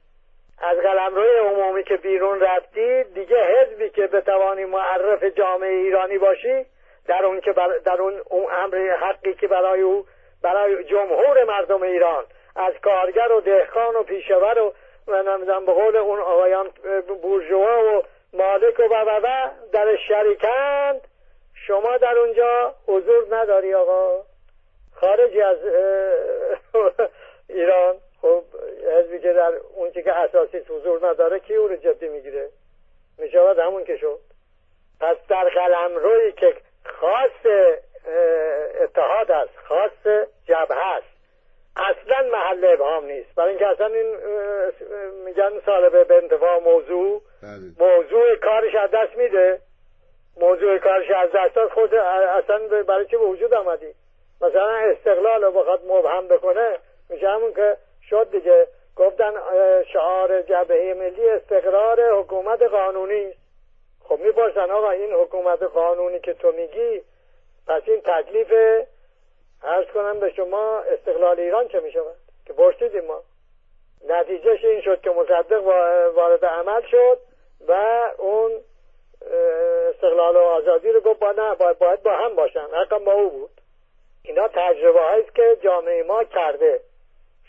[0.59, 6.67] از قلمروی عمومی که بیرون رفتی دیگه حزبی که بتوانی معرف جامعه ایرانی باشی
[7.07, 7.53] در اون که
[7.85, 10.07] در اون امر حقی که برای او
[10.43, 12.25] برای جمهور مردم ایران
[12.57, 14.73] از کارگر و دهقان و پیشور و
[15.09, 16.71] نمی‌دونم به قول اون آقایان
[17.23, 21.01] بورژوا و مالک و و در شریکند.
[21.67, 24.23] شما در اونجا حضور نداری آقا.
[24.95, 25.59] خارجی از
[27.49, 27.97] ایران.
[28.25, 28.45] خب
[28.93, 32.49] حزبی که در اون که اساسی حضور نداره کی او رو جدی می‌گیره؟
[33.19, 34.19] می‌شود همون که شد.
[35.01, 37.47] پس در قلم روی که خاص
[38.81, 40.07] اتحاد است خاص
[40.45, 41.07] جبهه است
[41.77, 43.35] اصلا محل ابهام نیست.
[43.35, 44.17] برای اینکه اصلا این
[45.25, 47.23] میگن سالبه به انتفاع موضوع.
[47.43, 47.89] بله.
[47.89, 49.59] موضوع کارش از دست میده.
[50.41, 51.71] موضوع کارش از دست داد.
[51.71, 53.95] خود اصلا برای چی به وجود آمدی؟
[54.41, 56.79] مثلا استقلال رو بخواد مبهم بکنه
[57.11, 57.77] میشه همون که
[58.11, 58.69] شد دیگه.
[58.97, 59.33] گفتن
[59.93, 63.35] شعار جبهه ملی استقرار حکومت قانونی.
[64.09, 67.03] خب می‌پرسن آقا این حکومت قانونی که تو میگی
[67.67, 68.53] پس این تکلیف
[69.65, 73.23] عرض کنم به شما استقلال ایران چه می‌شود؟ که پرسیدیم ما.
[74.09, 75.63] نتیجهش این شد که مصدق
[76.15, 77.19] وارد عمل شد
[77.69, 78.53] و اون
[79.95, 82.67] استقلال و آزادی رو گفت باید, باید با هم باشن.
[82.73, 83.51] حقا با او بود.
[84.23, 86.81] اینا تجربه است که جامعه ما کرده.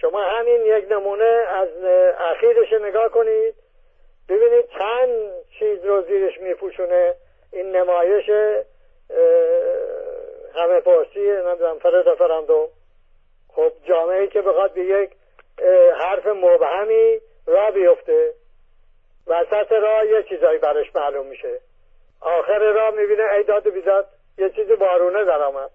[0.06, 1.70] شما همین یک نمونه از
[2.18, 3.56] اخیرش نگاه کنید.
[4.30, 7.16] ببینید چند چیز رو زیرش میپوشونه.
[7.54, 8.30] این نمایش
[10.56, 12.70] همه پرسی نمی‌دونم فرد فرندو
[13.56, 15.10] خب جامعه که بخواد به یک
[15.98, 18.34] حرف مبهمی را بیفته
[19.28, 21.60] وسط راه یه چیزایی برش معلوم میشه.
[22.22, 25.72] آخر راه می‌بینه ای داد و بیداد یه چیزی بارونه در آمد.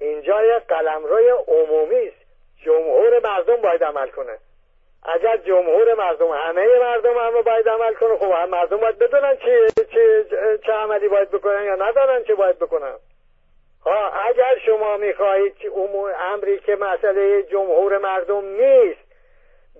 [0.00, 2.27] اینجا یک قلمروی عمومی است.
[2.64, 4.38] جمهور مردم باید عمل کنه.
[5.02, 9.66] اگر جمهور مردم همه مردم هم باید عمل کنه خب هم مردم باید بدونن چه,
[9.84, 10.24] چه,
[10.66, 12.94] چه عملی باید بکنن یا ندارن چه باید بکنن.
[13.84, 15.54] ها اگر شما می‌خواهید
[16.32, 19.08] امری که مسئله جمهور مردم نیست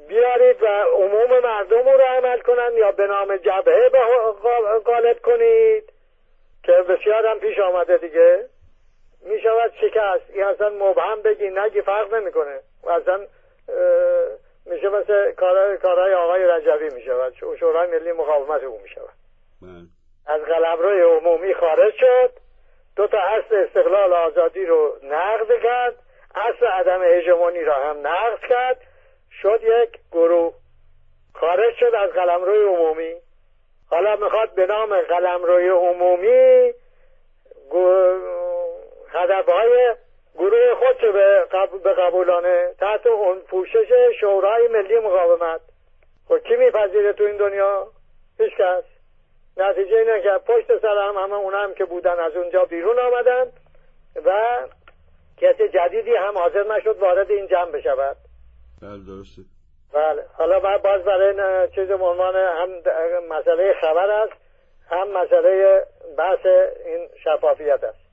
[0.08, 3.90] بیارید و عموم مردم رو عمل کنن یا به نام جبهه
[4.84, 5.92] غالب کنید
[6.64, 8.48] که بسیار هم پیش آمده دیگه.
[9.22, 10.30] می شود شکست.
[10.30, 12.60] این اصلا مبهم بگی نگی فرق نمی‌کنه.
[12.84, 13.26] و اصلا
[14.66, 15.32] میشه مثل
[15.82, 19.14] کارهای آقای رجبی می شود شورای ملی مقاومت او می شود
[19.62, 19.70] بله.
[20.26, 22.30] از قلمروی عمومی خارج شد.
[22.96, 25.94] دو تا اصل استقلال آزادی رو نقد کرد.
[26.34, 28.80] اصل عدم هژمونی را هم نقد کرد.
[29.42, 30.54] شد یک گروه.
[31.34, 33.14] خارج شد از قلمروی عمومی.
[33.90, 36.74] حالا می‌خواد به نام قلمروی عمومی
[39.08, 39.94] هدفهای
[40.34, 41.46] گروه خود به,
[41.84, 43.88] به قبولانه تحت اون پوشش
[44.20, 45.60] شورای ملی مقاومت.
[46.28, 47.86] خب کی میپذیره تو این دنیا؟
[48.38, 48.84] هیچ کس
[49.56, 53.52] نتیجه اینه که پشت سر هم همه اون هم که بودن از اونجا بیرون آمدن
[54.24, 54.58] و
[55.36, 58.16] کسی جدیدی هم حاضر نشد وارد این جمع بشود.
[58.82, 59.42] بله درسته.
[59.92, 60.24] بله.
[60.32, 62.68] حالا باز برای چیز عنوان هم
[63.28, 64.32] مسئله خبر است
[64.90, 65.82] هم مسئله
[66.18, 66.46] بحث
[66.86, 68.07] این شفافیت است.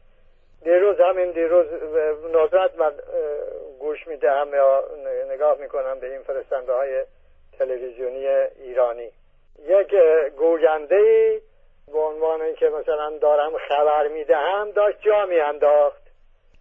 [0.65, 1.65] دیروز همین دیروز
[2.35, 2.91] ندرت من
[3.79, 4.83] گوش می‌دهم یا
[5.29, 7.03] نگاه می‌کنم به این فرستنده های
[7.59, 9.11] تلویزیونی ایرانی.
[9.67, 9.95] یک
[10.37, 11.41] گوینده ای
[11.91, 16.01] به عنوان اینکه مثلا دارم خبر می‌دهم داشت جا میانداخت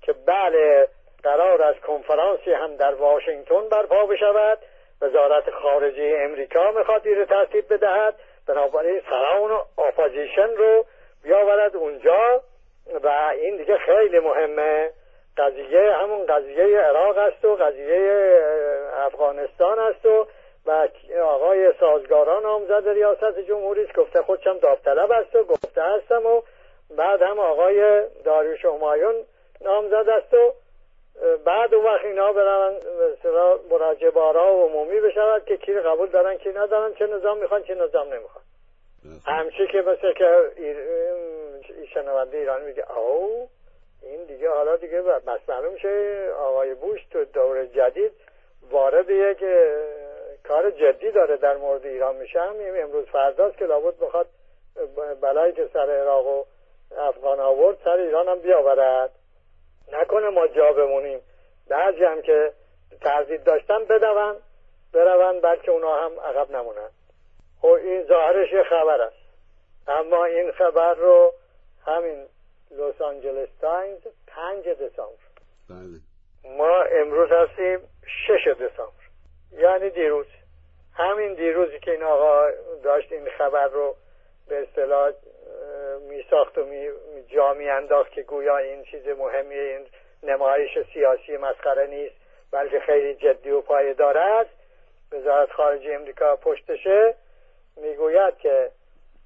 [0.02, 0.88] که بله
[1.22, 4.58] قراره کنفرانسی هم در واشنگتن برپا بشود
[5.02, 8.14] وزارت خارجه امریکا می‌خواد رو ترتیب بدهد
[8.48, 10.84] بنابراین سران opposition رو
[11.22, 12.42] بیاورد اونجا.
[13.02, 14.90] و این دیگه خیلی مهمه.
[15.36, 18.38] قضیه همون قضیه عراق است و قضیه
[18.96, 20.26] افغانستان است و
[20.66, 20.88] و
[21.22, 23.94] آقای سازگاران نامزد ریاست جمهوری است.
[23.94, 26.42] گفته خودشم داوطلب است و گفته هستم و
[26.96, 29.14] بعد هم آقای داریوش همایون
[29.60, 30.52] نامزد است و
[31.44, 32.72] بعد اون وقت اینا برن
[33.70, 37.74] مراجعه بارا و عمومی بشود که کی قبول دارن کی ندارن چه نظام می‌خوان چه
[37.74, 38.44] نظام نمی‌خوان.
[39.26, 40.50] همچی که مثل که
[41.94, 43.48] شنونده ایران میگه او
[44.02, 48.12] این دیگه حالا دیگه بس معلوم شه آقای بوش تو دور جدید
[48.70, 49.44] وارد یک
[50.48, 52.40] کار جدی داره در مورد ایران میشه.
[52.40, 54.26] هم امروز فرداست که لابد بخواد
[55.20, 56.44] بلایی که سر عراق و
[56.98, 59.10] افغان آورد سر ایران هم بیاورد.
[59.92, 61.20] نکنه ما جا بمونیم.
[61.68, 62.52] بعضی هم که
[63.00, 64.36] تردید داشتن بدون
[64.92, 66.90] برون بلکه اونا هم عقب نمونن.
[67.60, 69.16] خب این ظاهرش یه خبر است.
[69.88, 71.32] اما این خبر رو
[71.86, 72.26] همین
[72.70, 75.24] لس آنجلس تایمز پنج دسامبر.
[75.70, 76.00] بله.
[76.58, 77.78] ما امروز هستیم
[78.26, 79.04] شش دسامبر.
[79.52, 80.26] یعنی دیروز.
[80.94, 82.50] همین دیروزی که این آقا
[82.84, 83.96] داشت این خبر رو
[84.48, 85.12] به اصطلاح
[86.08, 86.88] می ساخت و می
[87.28, 89.86] جا می انداخت که گویا این چیز مهمیه این
[90.22, 92.14] نمایش سیاسی مسخره نیست
[92.50, 94.50] بلکه خیلی جدی و پایدار است.
[95.12, 97.14] وزارت خارجه امریکا پشتشه.
[97.76, 98.70] می‌گوید که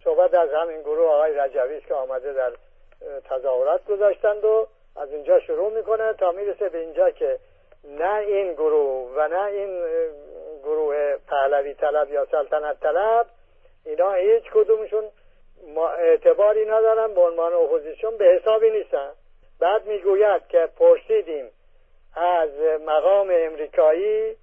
[0.05, 2.53] صحبت از همین گروه آقای رجوی که آمده در
[3.31, 7.39] تظاهرات گذاشتند و از اینجا شروع می‌کنه تا می‌رسه به اینجا که
[7.85, 9.83] نه این گروه و نه این
[10.63, 13.27] گروه پهلوی طلب یا سلطنت طلب
[13.85, 15.05] اینا هیچ کدومشون
[15.99, 19.11] اعتباری ندارن به عنوان اپوزیسیون به حسابی نیستن.
[19.61, 21.51] بعد می‌گوید که پرسیدیم
[22.17, 22.51] از
[22.87, 24.37] مقام امریکایی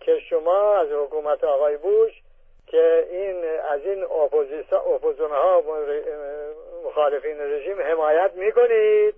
[0.00, 2.12] که شما از حکومت آقای بوش
[2.70, 5.62] که این از این اپوزیسیون ها
[6.84, 9.14] مخالفین رژیم حمایت می‌کنید.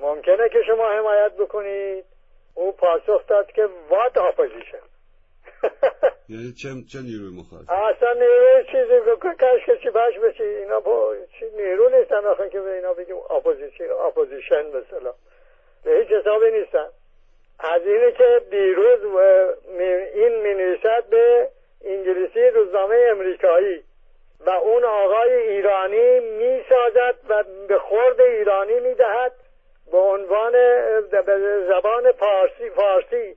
[0.00, 2.04] ممکنه که شما حمایت بکنید.
[2.54, 4.78] او پاسخ داد که what opposition
[6.28, 10.42] یعنی چه چه نیروی مخالف؟ اصلا نیروی چیزی کاش که چی باش بشی.
[10.42, 15.14] اینا با چی نیرو نیستن آخه که به اینا بگیم اپوزیشن اپوزیشن مثلا
[15.84, 16.88] به هیچ حسابی نیستن.
[17.58, 19.00] از اینه که دیروز
[20.14, 20.78] این می
[21.10, 21.48] به
[21.84, 23.82] انگلیسی روزنامه امریکایی
[24.46, 29.32] و اون آقای ایرانی می سازد و به خورد ایرانی می دهد
[29.92, 30.52] به عنوان
[31.68, 33.36] زبان پارسی فارسی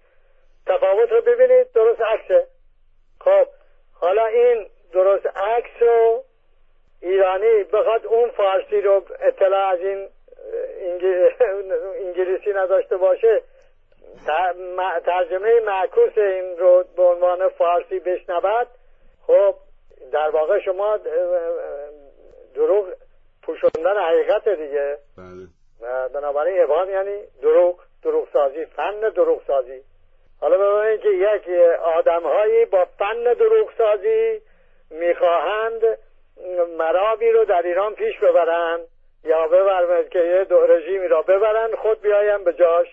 [0.68, 2.48] تفاوت رو ببینید درست عکسه.
[3.20, 3.48] خب
[3.94, 6.24] حالا این درست عکس رو
[7.02, 10.10] ایرانی بخواد اون فارسی رو اطلاع از این
[12.06, 13.42] انگلیسی نداشته باشه
[15.06, 18.68] ترجمه معکوس این رو به عنوان فارسی بشنود.
[19.28, 19.56] خب
[20.12, 21.00] در واقع شما
[22.56, 22.94] دروغ
[23.44, 24.98] پوشوندن حقیقت دیگه.
[25.18, 25.48] بله.
[26.14, 29.82] بنابراین ابهام یعنی دروغ دروغ سازی فن دروغ سازی
[30.42, 31.60] حالا ببینید که یک
[31.98, 34.42] آدمهایی با فن دروغ سازی
[34.92, 35.82] می‌خواهند
[36.78, 38.88] مرابی رو در ایران پیش ببرند
[39.24, 42.88] یا ببرند که یه دو رژیمی را ببرند خود بیاین به جاش.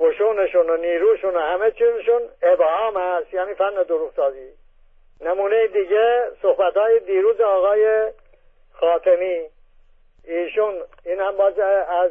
[0.00, 3.34] قشونشون و نیروشون و همه چیزشون ابهام است.
[3.34, 4.48] یعنی فن دروغ سازی
[5.20, 8.12] نمونه دیگه صحبت های دیروز آقای
[8.72, 9.48] خاتمی.
[10.24, 11.58] ایشون این هم باز
[11.88, 12.10] از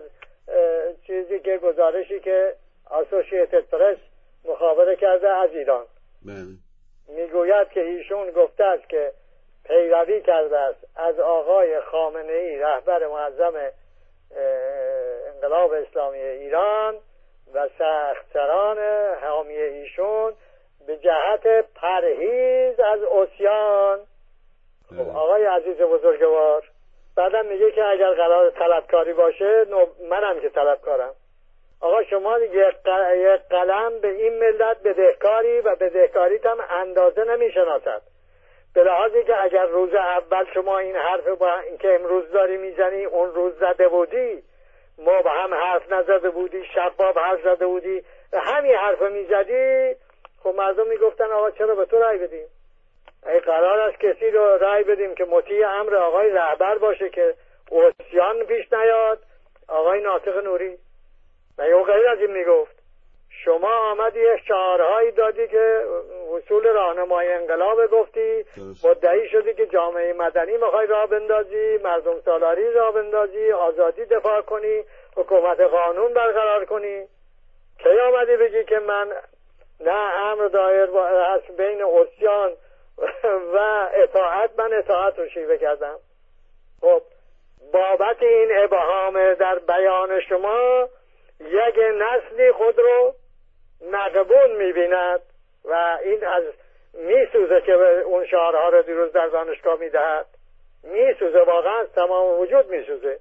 [1.08, 2.54] چیزی که گزارشی که
[2.92, 3.98] اسوسییتد پرس
[4.46, 5.86] مخابره کرده از ایران.
[6.26, 6.36] بله.
[7.08, 9.12] می‌گوید که ایشون گفته است که
[9.66, 13.54] پیروی کرده است از آقای خامنه ای رهبر معظم
[15.28, 16.96] انقلاب اسلامی ایران.
[17.54, 18.78] و سختسران
[19.22, 20.34] حامی ایشون
[20.88, 24.00] به جهت پرهیز از اسیان.
[24.90, 26.64] خب آقای عزیز بزرگوار
[27.18, 29.66] بعدم میگه که اگر قرار طلبکاری باشه
[30.10, 31.14] منم که طلبکارم.
[31.82, 32.76] آقا شما یک
[33.50, 38.02] قلم به این ملت بدهکاری و بدهکاریت هم اندازه نمی‌شناسد.
[38.76, 43.34] به لحاظی که اگر روز اول شما این حرف با که امروز داری می‌زنی اون
[43.34, 44.44] روز زده بودی
[45.06, 49.96] ما با هم حرف نزده بودی شباب حرف زده بودی همین حرف می‌زدی
[50.44, 52.48] خب مردم می‌گفتن آقا چرا به تو رای بدیم؟
[53.28, 57.34] ای قرار است کسی رو رای بدیم که مطیع امر آقای رهبر باشه که
[57.70, 59.20] اوسیان پیش نیاد
[59.68, 60.78] آقای ناطق نوری.
[61.58, 62.79] و غیر از این می‌گفت.
[63.46, 65.84] شما آمدی شعارهایی دادی که
[66.38, 68.46] اصول راهنمای انقلاب گفتی.
[68.84, 74.84] مدعی شدی که جامعه مدنی می‌خوای راه بندازی مردم سالاری راه بندازی آزادی دفاع کنی
[75.16, 77.08] حکومت قانون برقرار کنی.
[77.84, 79.12] کی آمدی بگی که من
[79.80, 82.52] نه امر دایر از بین اسیان
[83.54, 85.96] و اطاعت من اطاعت رو شیوه کردم.
[86.82, 87.02] خب
[87.74, 90.90] بابت این ابهام در بیان شما
[91.40, 93.14] یک نسلی خود رو
[93.82, 95.22] نقبون می‌بیند
[95.66, 96.44] و این از
[96.94, 97.74] میسوزه که
[98.06, 100.26] اون شعارها رو دیروز در دانشگاه می‌دهد.
[100.84, 103.20] میسوزه واقعا تمام وجود میسوزه.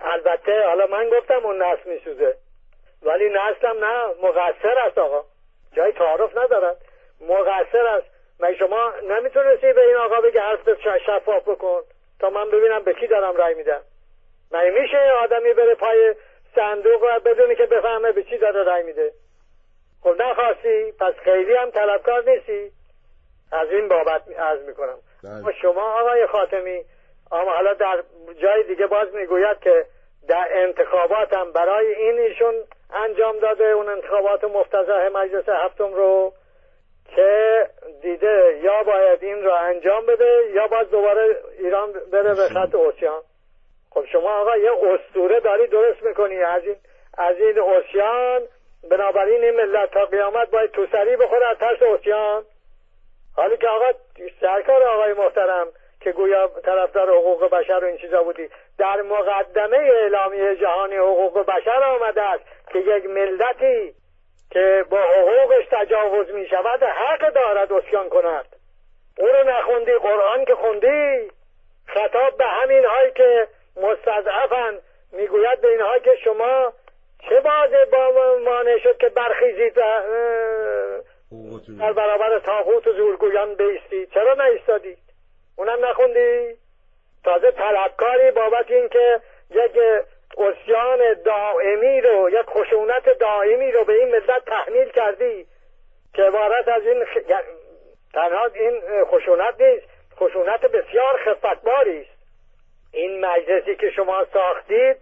[0.00, 2.36] البته حالا من گفتم اون نسل میسوزه.
[3.02, 5.24] ولی نسلم نه مقصر است آقا.
[5.72, 6.76] جای تعارف ندارد.
[7.20, 8.06] مقصر است.
[8.40, 10.60] مگه شما نمی‌تونستی به این آقا بگه حرف
[11.06, 11.80] شفاف بکن؟
[12.20, 13.80] تا من ببینم به کی دارم رای میدم.
[14.52, 16.14] مگه میشه آدمی بره پای
[16.54, 19.12] صندوق و بدونی که بفهمه به چی داره رای میده؟
[20.04, 22.70] خب نخواستی؟ پس خیلی هم طلبکار نیستی.
[23.52, 24.98] از این بابت عرض می‌کنم.
[25.24, 25.52] بله.
[25.62, 26.84] شما آقای خاتمی
[27.32, 28.02] اما حالا در
[28.42, 29.84] جای دیگه باز می‌گوید که
[30.28, 32.54] در انتخاباتم برای این ایشون
[32.94, 36.32] انجام داده اون انتخابات مفتزه مجلس هفتم رو
[37.16, 37.66] که
[38.02, 43.22] دیده یا باید این رو انجام بده یا باید دوباره ایران بره به خط اوسیان.
[43.90, 46.76] خب شما آقا یه استوره داری درست می‌کنی از این
[47.18, 48.42] از این اوسیان
[48.90, 52.44] بنابراین این ملت تا قیامت باید تو سری بخوره از ترس اوسیان.
[53.36, 53.92] حالی که آقا
[54.40, 55.66] سرکار آقای محترم
[56.00, 61.82] که گویا طرفدار حقوق بشر و این چیزا بودی در مقدمه اعلامیه جهانی حقوق بشر
[61.82, 63.94] آمده است که یک ملتی
[64.50, 68.46] که با حقوقش تجاوز می شود حق دارد اسیان کند.
[69.18, 71.30] او رو نخوندی قرآن که خوندی
[71.86, 74.78] خطاب به همین هایی که مستضعفن
[75.12, 76.72] می‌گوید به اینها که شما
[77.28, 79.74] چه بازه با مانع شد که برخیزید
[81.78, 84.06] در برابر تاغوت و زورگویان بیستی.
[84.06, 84.98] چرا نایستادید
[85.56, 86.56] اونم نخوندی؟
[87.24, 89.78] تازه طلبکاری بابت اینکه یک
[90.38, 95.46] اسیان دائمی رو یک خشونت دائمی رو به این ملت تحمیل کردی
[96.14, 97.18] که عبارت از این خ...
[98.14, 102.10] تنها این خشونت نیست خشونت بسیار خفتباری است.
[102.92, 104.96] این مجلسی که شما ساختید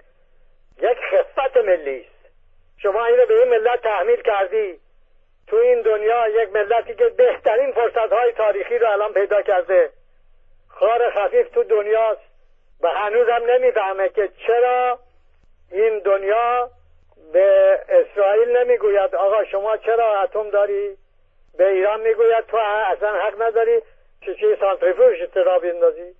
[0.83, 2.12] یک خفت ملی است.
[2.83, 4.81] شما این رو به این ملت تحمیل کردی.
[5.47, 9.90] تو این دنیا یک ملتی که بهترین فرصت های تاریخی رو الان پیدا کرده.
[10.68, 12.21] خار خفیف تو دنیاست
[12.81, 14.99] و هنوز هم نمی‌فهمه که چرا
[15.73, 16.71] این دنیا
[17.33, 20.97] به اسرائیل نمی‌گوید آقا شما چرا اتم داری؟
[21.59, 23.81] به ایران می‌گوید تو اصلا حق نداری
[24.27, 26.14] چه چی سانتریفوژ را بیندازی.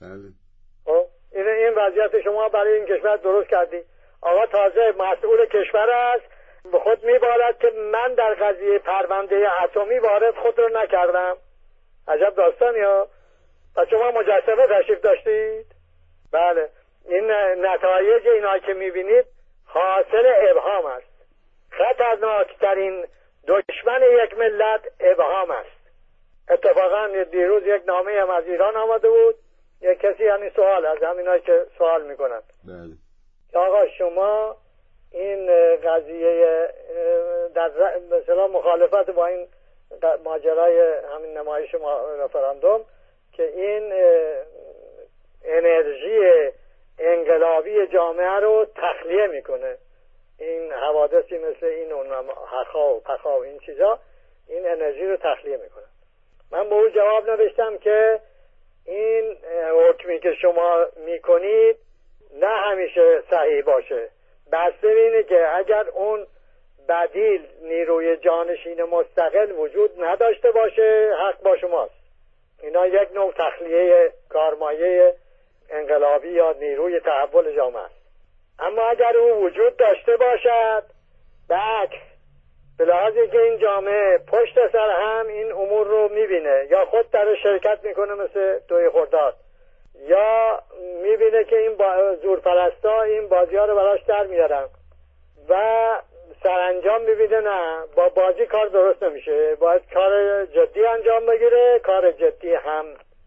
[0.00, 0.30] بله.
[0.84, 3.82] خب این این وضعیت شما برای این کشور درست کردی.
[4.22, 6.24] آقا تازه مسئول کشور است.
[6.72, 11.36] به خود میبارد که من در قضیه پرونده اتمی وارد خود رو نکردم.
[12.08, 13.08] عجب داستانی ها
[13.76, 15.66] پس شما مجسمه تشریف داشتید؟
[16.32, 16.68] بله.
[17.08, 17.30] این
[17.66, 19.24] نتایج اینا که می‌بینید
[19.66, 21.26] حاصل ابهام است.
[21.70, 23.06] خطرناکترین
[23.48, 25.80] دشمن یک ملت ابهام است.
[26.50, 29.34] اتفاقا دیروز یک نامه هم از ایران آمده بود.
[29.80, 33.09] یک کسی یعنی سوال از همینایی که سوال می‌کنند بله.
[33.54, 34.56] آقا شما
[35.12, 36.68] این قضیه
[37.54, 37.70] در
[38.10, 39.48] مثلا مخالفت با این
[40.24, 40.80] ماجرای
[41.14, 41.74] همین نمایش
[42.18, 42.84] رفراندوم
[43.32, 43.92] که این
[45.44, 46.50] انرژی
[46.98, 49.76] انقلابی جامعه رو تخلیه می‌کنه.
[50.38, 52.06] این حوادثی مثل این اون
[52.50, 53.98] حخا و پخا و این چیزا
[54.48, 55.84] این انرژی رو تخلیه می‌کنه.
[56.52, 58.20] من به او جواب نوشتم که
[58.86, 59.36] این
[59.88, 61.76] حکمی که شما می‌کنید
[62.32, 64.08] نه همیشه صحیح باشه.
[64.52, 66.26] بسته اینه که اگر اون
[66.88, 71.94] بدیل نیروی جانشین مستقل وجود نداشته باشه حق با شماست.
[72.62, 75.14] اینا یک نوع تخلیه کارمایه
[75.70, 77.94] انقلابی یا نیروی تحول جامعه است.
[78.58, 80.82] اما اگر او وجود داشته باشد
[81.48, 81.90] بعد
[82.78, 87.34] به لحاظی که این جامعه پشت سر هم این امور رو می‌بینه یا خود در
[87.42, 89.34] شرکت می‌کنه مثل دوی خرداد
[90.08, 90.62] یا
[91.02, 94.68] می‌بینه که این با زورپرستا این بازی ها رو براش در میارن
[95.48, 95.54] و
[96.42, 99.54] سرانجام می‌بینه نه با بازی کار درست نمیشه.
[99.54, 102.84] باید کار جدی انجام بگیره کار جدی هم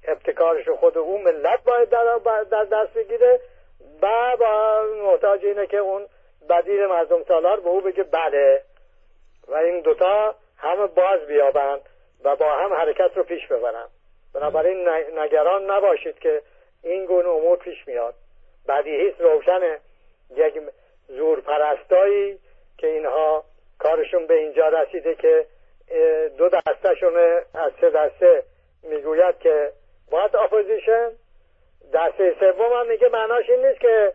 [0.08, 2.20] ابتکارش خود اون ملت باید در,
[2.52, 3.40] در دست بگیره.
[4.02, 6.06] و با محتاج اینه که اون
[6.50, 8.62] بدیل مردم سالار به او بگه بله.
[9.48, 11.82] و این دوتا همه باز بیابند
[12.24, 13.88] و با هم حرکت رو پیش ببرن
[14.34, 16.42] بنابراین نگران نباشید که
[16.84, 18.14] این گونه امور پیش میاد.
[18.68, 19.80] بدیهی روشنه.
[20.36, 20.62] یک
[21.08, 22.40] زور پرستایی
[22.78, 23.44] که اینها
[23.80, 25.46] کارشون به اینجا رسیده که
[26.38, 27.18] دو دستشون
[27.54, 28.44] از سه دسته
[28.84, 29.72] می‌گوید که
[30.12, 31.12] باید opposition.
[31.94, 34.14] دسته سوم هم میگه معناش این نیست که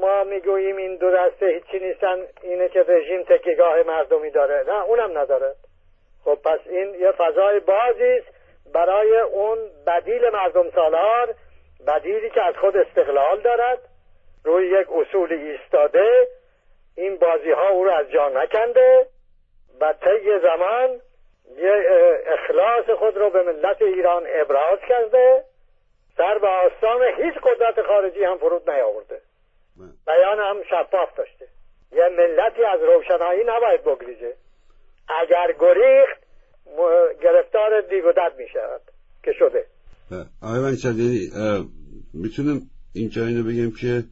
[0.00, 4.64] ما می‌گوییم این دو دسته هیچی نیستن اینه که رژیم تکیه‌گاه مردمی داره.
[4.68, 5.54] نه اونم نداره.
[6.24, 8.28] خب پس این یه فضای بازی است
[8.72, 11.34] برای اون بدیل مردم سالار
[11.86, 13.78] بدیلی که از خود استقلال دارد
[14.44, 16.28] روی یک اصول ایستاده
[16.96, 19.06] این بازی ها او رو از جا نکنده
[19.80, 21.00] و طی زمان
[21.56, 21.84] یه
[22.26, 25.44] اخلاص خود رو به ملت ایران ابراز کرده
[26.16, 29.20] سر به آستان هیچ قدرت خارجی هم فرود نیاورده.
[30.06, 31.46] بیان هم شفاف داشته.
[31.92, 34.34] یه ملتی از روشنایی نباید بگریزه.
[35.08, 36.22] اگر گریخت
[37.22, 38.80] گرفتار دیگ و دد می شود
[39.24, 39.64] که شده.
[40.42, 41.30] آقای منشدی
[42.14, 42.60] می‌تونم
[42.94, 44.04] اینجا اینو بگیم که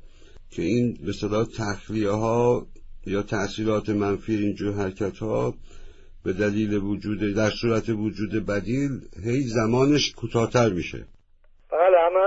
[0.51, 2.67] که این به صلاح تخلیه ها
[3.07, 5.55] یا تأثیرات منفی اینجور حرکت ها
[6.25, 8.91] به دلیل وجود در صورت وجود بدیل
[9.25, 10.99] هی زمانش کوتاهتر میشه.
[11.73, 12.25] بله اما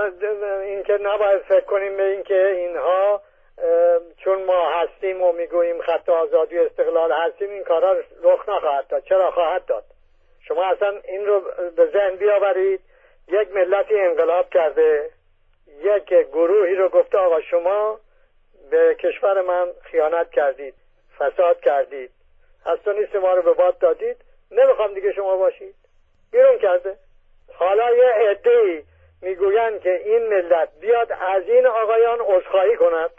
[0.72, 3.22] اینکه نباید فکر کنیم به اینکه اینها
[4.24, 7.92] چون ما هستیم و می‌گوییم خط آزادی استقلال هستیم این کارا
[8.22, 9.02] رخ نخواهد داد.
[9.08, 9.84] چرا خواهد داد؟
[10.48, 11.40] شما اصلا این رو
[11.76, 12.80] به ذهن بیاورید.
[13.32, 15.10] یک ملتی انقلاب کرده
[15.82, 18.00] یک گروهی رو گفته آقا شما
[18.70, 20.74] به کشور من خیانت کردید
[21.18, 22.10] فساد کردید
[22.66, 24.16] هست و نیست ما رو به باد دادید
[24.50, 25.74] نمی‌خوام دیگه شما باشید.
[26.32, 26.96] بیرون کرده.
[27.54, 28.84] حالا یه عده
[29.22, 33.10] می‌گویند که این ملت بیاد از این آقایان عذرخواهی کند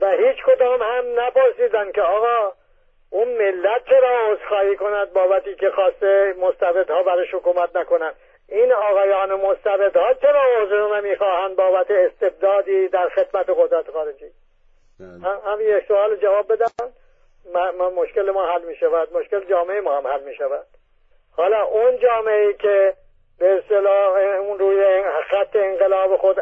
[0.00, 2.52] و هیچ کدام هم نپرسیدن که آقا
[3.10, 8.14] اون ملت چرا عذرخواهی کند بابتی که خواسته مستبدها برش حکومت نکنند
[8.48, 14.30] این آقایان مستبدها چرا عذر نمی‌خواهند بابت استبدادی در خدمت قدرت خارجی؟
[15.00, 15.28] بله.
[15.44, 16.92] هم یک سوال جواب بدن.
[17.52, 20.66] ما مشکل ما حل می شود مشکل جامعه ما هم حل می شود
[21.36, 22.94] حالا اون جامعه ای که
[23.38, 26.36] به اصطلاح اون روی خط انقلاب خود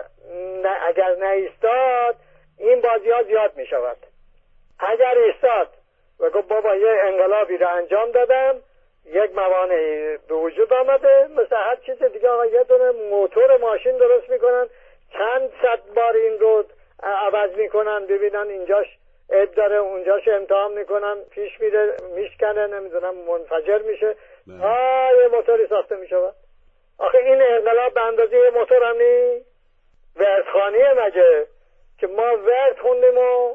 [0.87, 2.17] اگر نیستاد
[2.59, 3.97] این بازی ها زیاد می شود
[4.79, 5.69] اگر ایستاد
[6.21, 8.55] و گفت بابا یه انقلابی رو انجام دادم
[9.07, 14.31] یک موانعی به وجود آمده مثل هر چیز دیگه آقا یه دونه موتور ماشین درست
[14.31, 14.69] می‌کنن
[15.13, 16.65] چند صد بار این رو
[17.03, 18.87] عوض می‌کنن ببینن اینجاش
[19.31, 24.17] اد داره اونجاش امتحان می‌کنن پیش میره میشکنه نمی‌دونم منفجر میشه.
[24.47, 24.67] بله.
[24.67, 26.17] آه یه موتوری ساخته میشه
[26.99, 29.45] آخه این انقلاب به اندازه یه موتور هم نی
[30.17, 31.47] وردخانیه مگه؟
[31.99, 33.55] که ما ورد خوندیم و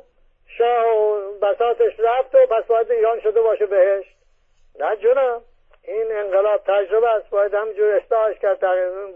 [0.57, 4.20] شاه و بساتش رفت و پس باید ایران شده باشه بهشت.
[4.79, 5.41] نه جونم.
[5.83, 7.29] این انقلاب تجربه است.
[7.29, 8.59] باید همجور اصلاحش کرد.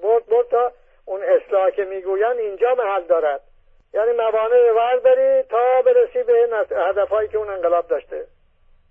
[0.02, 0.72] برد برد تا
[1.06, 3.42] اون اصلاح که می‌گوین اینجا محل دارد.
[3.94, 8.26] یعنی موانع رو بری تا برسی به هدفهایی که اون انقلاب داشته.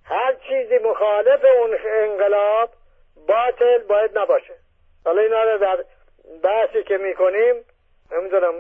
[0.05, 2.71] هر چیزی مخالف اون انقلاب
[3.29, 4.55] باطل باید نباشه.
[5.05, 5.85] حالا اینا رو در
[6.43, 7.55] بحثی که می‌کنیم
[8.12, 8.55] نمی‌دونم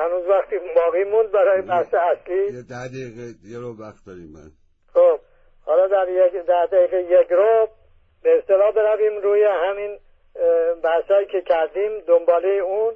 [0.00, 2.62] هنوز وقتی باقی موند برای بحث اصلی.
[2.62, 4.50] ده دقیقه یه رو وقت داریم من.
[5.66, 7.68] حالا در یک ده دقیقه یک رو
[8.22, 9.98] به اصطلاح برویم روی همین
[10.82, 12.94] بحثایی که کردیم دنباله اون.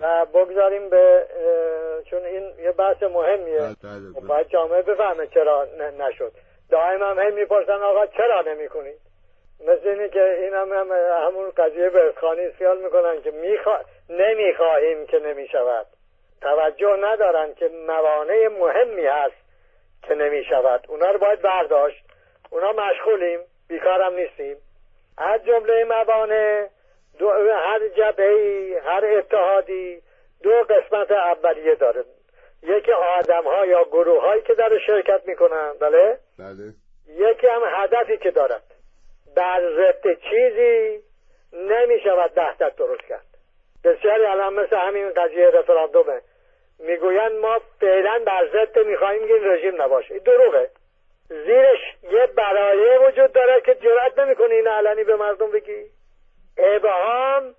[0.00, 1.26] و بگذاریم به
[2.10, 3.58] چون این یه بحث مهمیه.
[3.58, 4.26] بله،.
[4.28, 5.66] باید جامعه بفهمه چرا
[5.98, 6.32] نشد.
[6.70, 8.98] دائم هم هم می‌پرسن آقا چرا نمی کنید
[9.60, 10.92] مثل اینه که این هم, هم
[11.26, 13.78] همون قضیه به خانی خیال می‌کنن که میخوا...
[14.10, 15.86] نمی‌خواهیم که نمی‌شود.
[16.42, 19.47] توجه ندارن که موانع مهمی هست
[20.02, 20.84] که نمی‌شود.
[20.88, 22.04] اونا رو باید برداشت.
[22.50, 23.40] اونا مشغولیم.
[23.68, 24.56] بیکارم نیستیم.
[25.18, 26.66] از جمله موانع
[27.18, 30.02] دو هر جبهه هر اتحادی
[30.42, 32.04] دو قسمت اولیه داره.
[32.62, 35.72] یکی آدم ها یا گروه هایی که در شرکت می‌کنن.
[35.80, 36.72] بله؟ بله.
[37.08, 38.62] یکی هم هدفی که دارد.
[39.36, 41.02] در ضد چیزی
[41.52, 43.26] نمی‌شود وحدت درست کرد.
[43.84, 46.20] بسیاری الان مثل همین قضیه رفراندومه.
[46.78, 50.14] می‌گویند ما فعلا بر ضد می‌خواهیم که این رژیم نباشه.
[50.14, 50.70] این دروغه.
[51.28, 51.78] زیرش
[52.10, 55.84] یه برایه وجود داره که جرأت نمی‌کنه این علنی به مردم بگی.
[56.58, 57.54] ابهام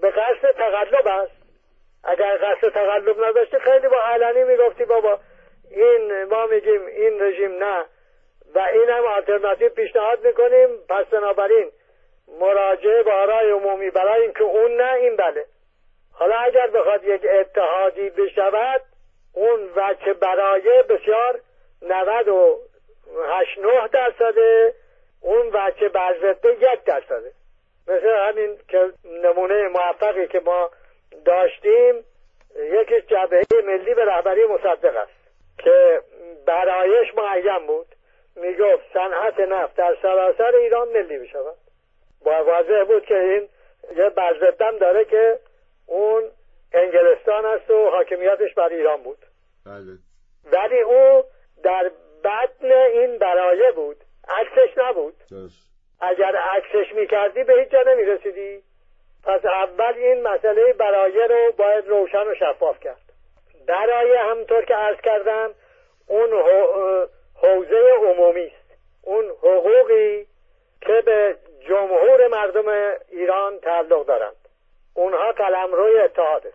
[0.00, 1.44] به قصد تقلب است.
[2.04, 5.20] اگر قصد تقلب نداشته خیلی با علنی می‌گفتی بابا
[5.70, 7.84] این ما میگیم این رژیم نه
[8.54, 10.68] و این هم آلترناتیو پیشنهاد می‌کنیم.
[10.88, 11.70] پس بنابراین
[12.40, 15.44] مراجعه به آرای عمومی برای اینکه اون نه این بله.
[16.14, 18.80] حالا اگر بخواد یک اتحادی بشود
[19.32, 21.40] اون وچه برای بسیار
[21.82, 24.74] 98 9 درصده
[25.20, 27.32] اون وچه برزده یک درصده.
[27.88, 30.70] مثل همین که نمونه موفقی که ما
[31.24, 32.04] داشتیم
[32.56, 35.12] یکی جبهه ملی به رهبری مصدق است
[35.58, 36.00] که
[36.46, 37.86] برایش معین بود.
[38.36, 41.56] می‌گفت صنعت نفت در سراسر ایران ملی بشود
[42.24, 43.48] با واضح بود که این
[43.96, 45.38] یه برزدم داره که
[45.94, 46.22] اون
[46.72, 49.18] انگلستان است و حاکمیتش بر ایران بود.
[49.66, 49.98] بله.
[50.52, 51.24] ولی او
[51.62, 51.90] در
[52.24, 53.96] بدن این برایه بود.
[54.28, 55.14] عکسش نبود.
[56.00, 58.62] اگر عکسش می‌کردی به هیچ جا نمی‌رسیدی.
[59.24, 63.12] پس اول این مسئله برایه رو باید روشن و شفاف کرد.
[63.66, 65.54] برایه همطور که عرض کردم
[66.06, 66.30] اون
[67.42, 68.78] حوزه عمومی است.
[69.02, 70.26] اون حقوقی
[70.80, 71.36] که به
[71.68, 74.43] جمهور مردم ایران تعلق دارند.
[74.94, 75.30] اونها
[75.72, 76.52] روی اتحاده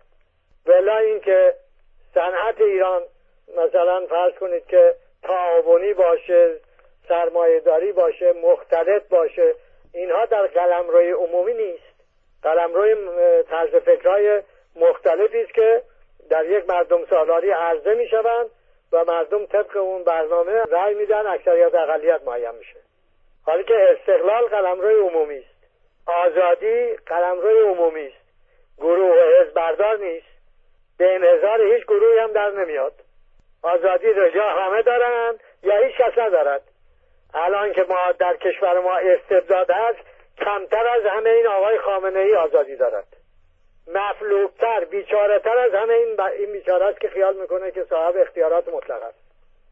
[0.66, 1.54] ولا اینکه
[2.14, 3.02] صنعت ایران
[3.56, 6.60] مثلا فرض کنید که تعاونی باشه
[7.08, 9.54] سرمایه داری باشه مختلط باشه
[9.94, 11.90] اینها در قلمروی عمومی نیست.
[12.42, 12.94] قلمروی
[13.42, 14.42] طرز فکرهای
[14.76, 15.82] مختلفی است که
[16.30, 18.50] در یک مردم سالاری عرضه می شوند
[18.92, 22.76] و مردم طبق اون برنامه رأی میدن اکثریت اقلیت معین میشه.
[23.46, 25.60] حالی که استقلال قلمروی عمومی است.
[26.06, 28.19] آزادی قلمروی عمومی است.
[28.80, 30.26] گروه حزب بردار نیست.
[30.98, 32.92] به انحضار هیچ گروهی هم در نمیاد.
[33.62, 36.62] آزادی رو یا همه دارند یا هیچ کس ندارد.
[37.34, 39.98] الان که ما در کشور ما استبداد هست
[40.38, 43.06] کمتر از همه این آقای خامنه ای آزادی دارد.
[43.94, 46.20] مفلوکتر بیچاره تر از همه این, ب...
[46.20, 49.18] این بیچاره است که خیال می‌کنه که صاحب اختیارات مطلق است.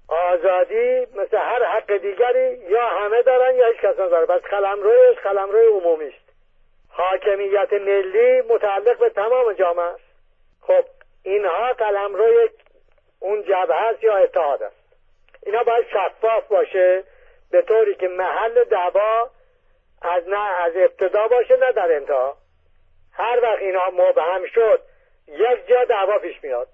[0.08, 5.66] آزادی مثل هر حق دیگری یا همه دارن یا هیچ کس نداره بس قلمرویش قلمروی
[5.66, 6.27] عمومی است
[6.98, 10.04] حاکمیت ملی متعلق به تمام جامعه است.
[10.60, 10.84] خب
[11.22, 12.48] اینها قلمروی
[13.20, 14.76] اون جبهه است یا اتحاد است؟
[15.46, 17.04] اینا باید شفاف باشه
[17.50, 19.30] به طوری که محل دعوا
[20.02, 22.36] از نه از ابتدا باشه نه در انتها.
[23.12, 24.80] هر وقت اینا مبهم شد
[25.28, 26.68] یک جا دعوا پیش میاد.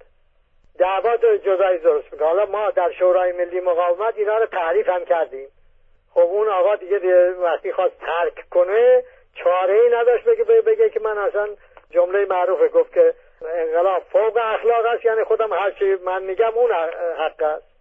[0.79, 2.29] دعوا جدایی درست می‌کنه.
[2.29, 5.49] حالا ما در شورای ملی مقاومت اینا رو تعریف هم کردیم.
[6.11, 9.05] خب اون آقا دیگه, دیگه وقتی خواست ترک کنه
[9.35, 11.49] چاره ای نداشت بگه بگه که من اصلا
[11.91, 13.14] جمله معروفه گفت که
[13.55, 16.70] انقلاب فوق اخلاق است یعنی خودم هر چی من میگم اون
[17.18, 17.74] حق است.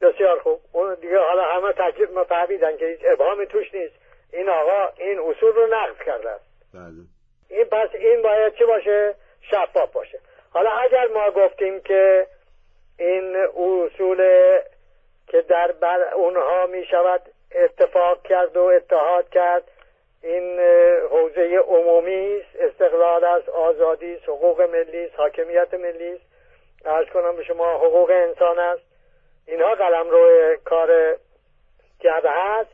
[0.00, 0.60] بسیار خوب.
[0.72, 3.94] اون دیگه حالا همه تکلیف ما فهمیدن که هیچ ابهامی توش نیست.
[4.32, 6.44] این آقا این اصول رو نقض کرده است.
[6.74, 7.04] بله.
[7.50, 9.14] این پس این باید چی باشه؟
[9.50, 10.18] شفاف باشه.
[10.50, 12.26] حالا اگر ما گفتیم که
[12.98, 14.18] این اصول
[15.28, 17.22] که در بر اونها می شود
[17.54, 19.62] اتفاق کرد و اتحاد کرد
[20.24, 20.60] این
[21.10, 26.24] حوزه عمومی است استقلال است آزادی است حقوق ملی است حاکمیت ملی است.
[26.84, 28.82] ارز کنم به شما حقوق انسان است.
[29.46, 31.16] اینها قلم روی کار
[32.00, 32.70] جبه هست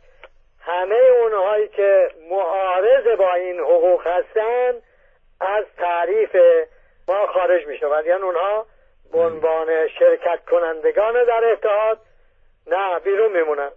[0.61, 4.82] همه اونهایی که معارض با این حقوق هستند
[5.40, 6.36] از تعریف
[7.09, 8.66] ما خارج می شود یعنی اونها
[9.12, 11.98] به عنوان شرکت کنندگان در اتحاد
[12.66, 13.70] نه بیرون میمونن.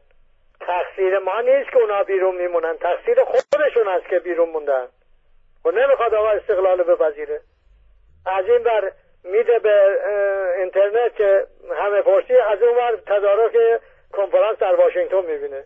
[0.68, 2.78] تقصیر ما نیست که اونا بیرون میمونن.
[2.78, 4.88] تقصیر خودشون است که بیرون موندن.
[5.66, 7.40] و نمی‌خواد آقا استقلال بپذیره.
[8.26, 8.92] از این بر
[9.24, 10.00] میده به
[10.58, 11.46] اینترنت که
[11.76, 13.82] همه پرسی از اون بر تدارک
[14.14, 15.64] کنفرانس در واشنگتن می‌بینه.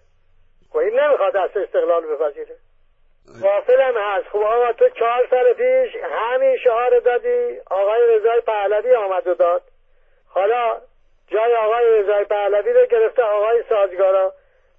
[0.69, 2.55] خب این نمی‌خواد از استقلال بپذیره.
[3.43, 4.27] غافلم هست.
[4.27, 7.59] خب آقا تو چهار سال پیش همین شعار دادی.
[7.71, 9.61] آقای رضای پهلوی آمد و داد.
[10.29, 10.81] حالا
[11.27, 14.33] جای آقای رضای پهلوی رو گرفته آقای سازگارا.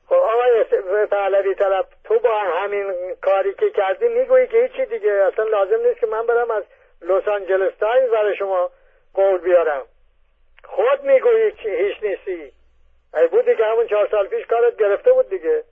[0.09, 0.65] خب آقای
[1.07, 6.01] پهلوی طلب تو با همین کاری که کردی می‌گویی که هیچی دیگه اصلا لازم نیست
[6.01, 6.65] که من برم از
[7.03, 8.71] لس آنجلس تایمز برای شما
[9.15, 9.83] قول بیارم.
[10.65, 12.53] خود می‌گویی که هیچ نیستی.
[13.15, 15.65] ای بود دیگه همون چهار سال پیش کارت گرفته بود دیگه.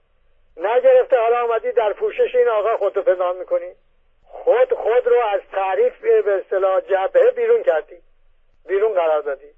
[0.57, 3.71] نگرفته حالا آمدی در پوشش این آقا خودتو پنهان می‌کنی.
[4.23, 7.97] خود خود رو از تعریف به اصطلاح جبهه بیرون کردی.
[8.67, 9.51] بیرون قرار دادی.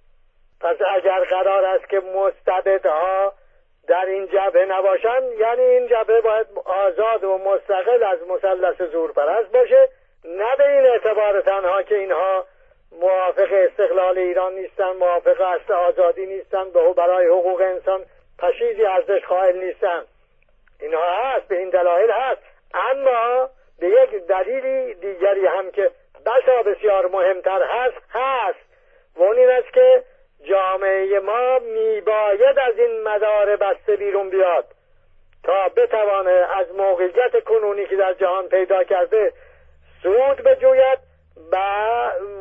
[0.62, 3.34] پس اگر قرار است که مستبدها
[3.90, 9.52] در این جبهه نباشن یعنی این جبهه باید آزاد و مستقل از مثلث زور پرست
[9.52, 9.90] باشه
[10.26, 12.46] نه به این اعتبار تنها که اینها
[12.92, 18.06] موافق استقلال ایران نیستن موافق اصل آزادی نیستن به برای حقوق انسان
[18.40, 20.04] پشیزی ارزش قائل نیستن.
[20.82, 22.42] اینها هست به این دلایل هست.
[22.74, 25.92] اما به یک دلیلی دیگری هم که
[26.26, 28.60] بسا بسیار مهمتر هست هست.
[29.16, 30.04] و این است که
[30.44, 34.66] جامعه ما میباید از این مدار بسته بیرون بیاد.
[35.44, 39.34] تا بتوانه از موقعیت کنونی که در جهان پیدا کرده
[40.04, 41.00] سود بجوید
[41.52, 41.56] و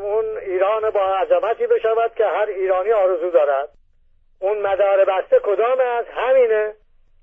[0.03, 3.68] اون ایران با عظمتی بشود که هر ایرانی آرزو دارد.
[4.40, 6.74] اون مدار بسته کدام است؟ همینه.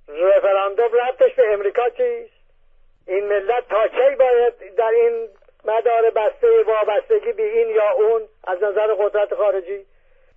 [0.08, 2.36] رفراندوم ربطش به امریکا چیست؟
[3.08, 5.28] این ملت تا کی باید در این
[5.66, 9.86] مدار بسته وابستگی به این یا اون از نظر قدرت خارجی؟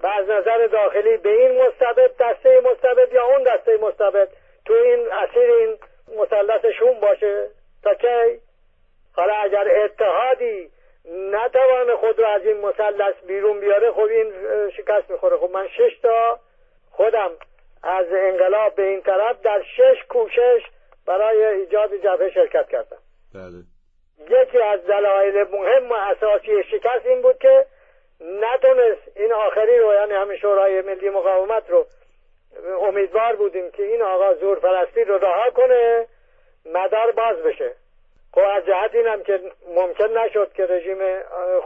[0.01, 4.29] و از نظر داخلی به این مستبد دسته مستبد یا اون دسته مستبد
[4.65, 5.79] تو این اسیر این
[6.17, 7.47] مثلث شوم باشه؟
[7.83, 8.41] تا کی؟
[9.13, 10.71] حالا اگر اتحادی
[11.11, 14.33] نتوانه خود رو از این مثلث بیرون بیاره خب این
[14.71, 15.37] شکست می‌خوره.
[15.37, 16.39] خب من شش تا
[16.91, 17.31] خودم
[17.83, 20.63] از انقلاب به این طرف در شش کوشش
[21.07, 22.99] برای ایجاد جبهه شرکت کردم.
[23.35, 23.65] بله.
[24.41, 27.67] یکی از دلایل مهم و اساسی شکست این بود که
[28.21, 31.87] نتونست این آخری رو یعنی همین شورای ملی مقاومت رو
[32.81, 36.07] امیدوار بودیم که این آقا زور پرستی رو رها کنه
[36.67, 37.75] مدار باز بشه.
[38.33, 40.99] خب از جهت اینم که ممکن نشد که رژیم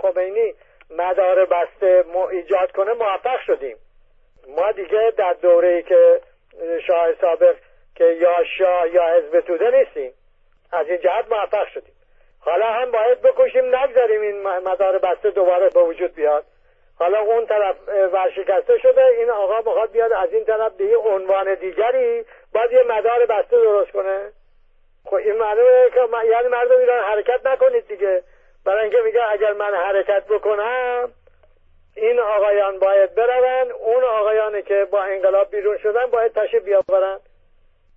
[0.02, 0.54] خمینی
[0.90, 3.76] مدار بسته ایجاد کنه موفق شدیم.
[4.48, 6.20] ما دیگه در دوره که
[6.86, 7.56] شاه سابق
[7.94, 10.12] که یا شاه یا حزب توده نیستیم.
[10.72, 11.91] از این جهت موفق شدیم.
[12.44, 16.44] حالا هم باید بکشیم نگذاریم این مدار بسته دوباره به وجود بیاد.
[16.98, 17.76] حالا اون طرف
[18.12, 22.24] ورشکسته شده این آقا بخواد بیاد از این طرف به عنوان دیگری
[22.54, 24.32] باید یه مدار بسته درست کنه.
[25.04, 28.22] خب این معلومه که یعنی مردم ایران حرکت نکنید دیگه.
[28.64, 31.12] برای اینکه میگه اگر من حرکت بکنم
[31.96, 37.20] این آقایان باید برون اون آقایانی که با انقلاب بیرون شدن باید تشریف بیاورن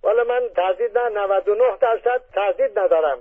[0.02, 3.18] والا من تردید نه 99 درصد تردید ندارم.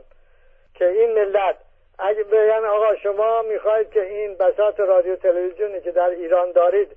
[0.78, 1.56] که این ملت
[2.00, 6.88] اگه بگن آقا شما می‌خواید که این بساط رادیو تلویزیونی که در ایران دارید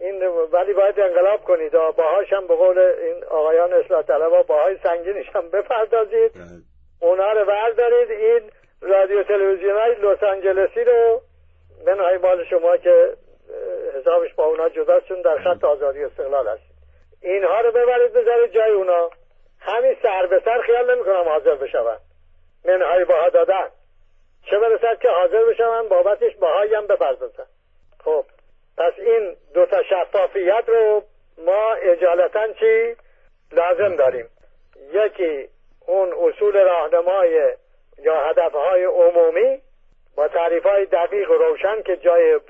[0.00, 0.22] این
[0.52, 5.26] ولی باید انقلاب کنید و باهاش هم به قول این آقایان اصلاح طلبا باهای سنگینش
[5.34, 6.32] هم بپردازید.
[6.32, 6.44] بله.
[7.00, 8.10] اونا رو بردارید.
[8.10, 11.20] این رادیو تلویزیون های لس آنجلسی رو
[11.86, 13.12] منهای مال شما که
[13.94, 16.62] حسابش با اونا جداست چون در خط آزادی استقلال هست
[17.22, 19.10] اینها رو ببرید بذارید جای اونا.
[19.60, 21.96] همین سر به سر خیال نمی کنم حاضر بشون
[22.66, 23.68] منهای باها دادن
[24.50, 27.46] چه برسد که حاضر بشون بابتش باهایی هم بپردازن
[28.04, 28.24] خب
[28.78, 31.02] پس این دو تا شفافیت رو
[31.38, 32.96] ما اجالتا چی
[33.52, 34.28] لازم داریم.
[34.92, 35.48] یکی
[35.86, 37.54] اون اصول راهنمای
[37.98, 39.62] یا هدفهای عمومی
[40.16, 42.40] با تعریف های دقیق و روشن که جای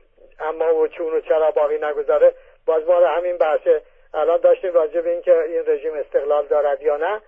[0.40, 2.34] اما و چون و چرا باقی نگذاره
[2.66, 3.68] باز ما همین بحث
[4.16, 7.20] الان داشتیم راجع به اینکه این رژیم استقلال دارد یا نه.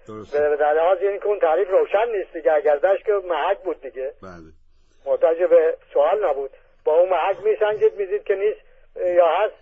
[0.56, 2.52] در لحاظ این که اون تعریف روشن نیست دیگه.
[2.52, 4.12] اگر داشت که محک بود دیگه.
[4.22, 4.52] بله.
[5.06, 6.50] محتاج به سوال نبود.
[6.84, 8.60] با اون محک میسنجید میزید که نیست
[8.96, 9.54] یا هست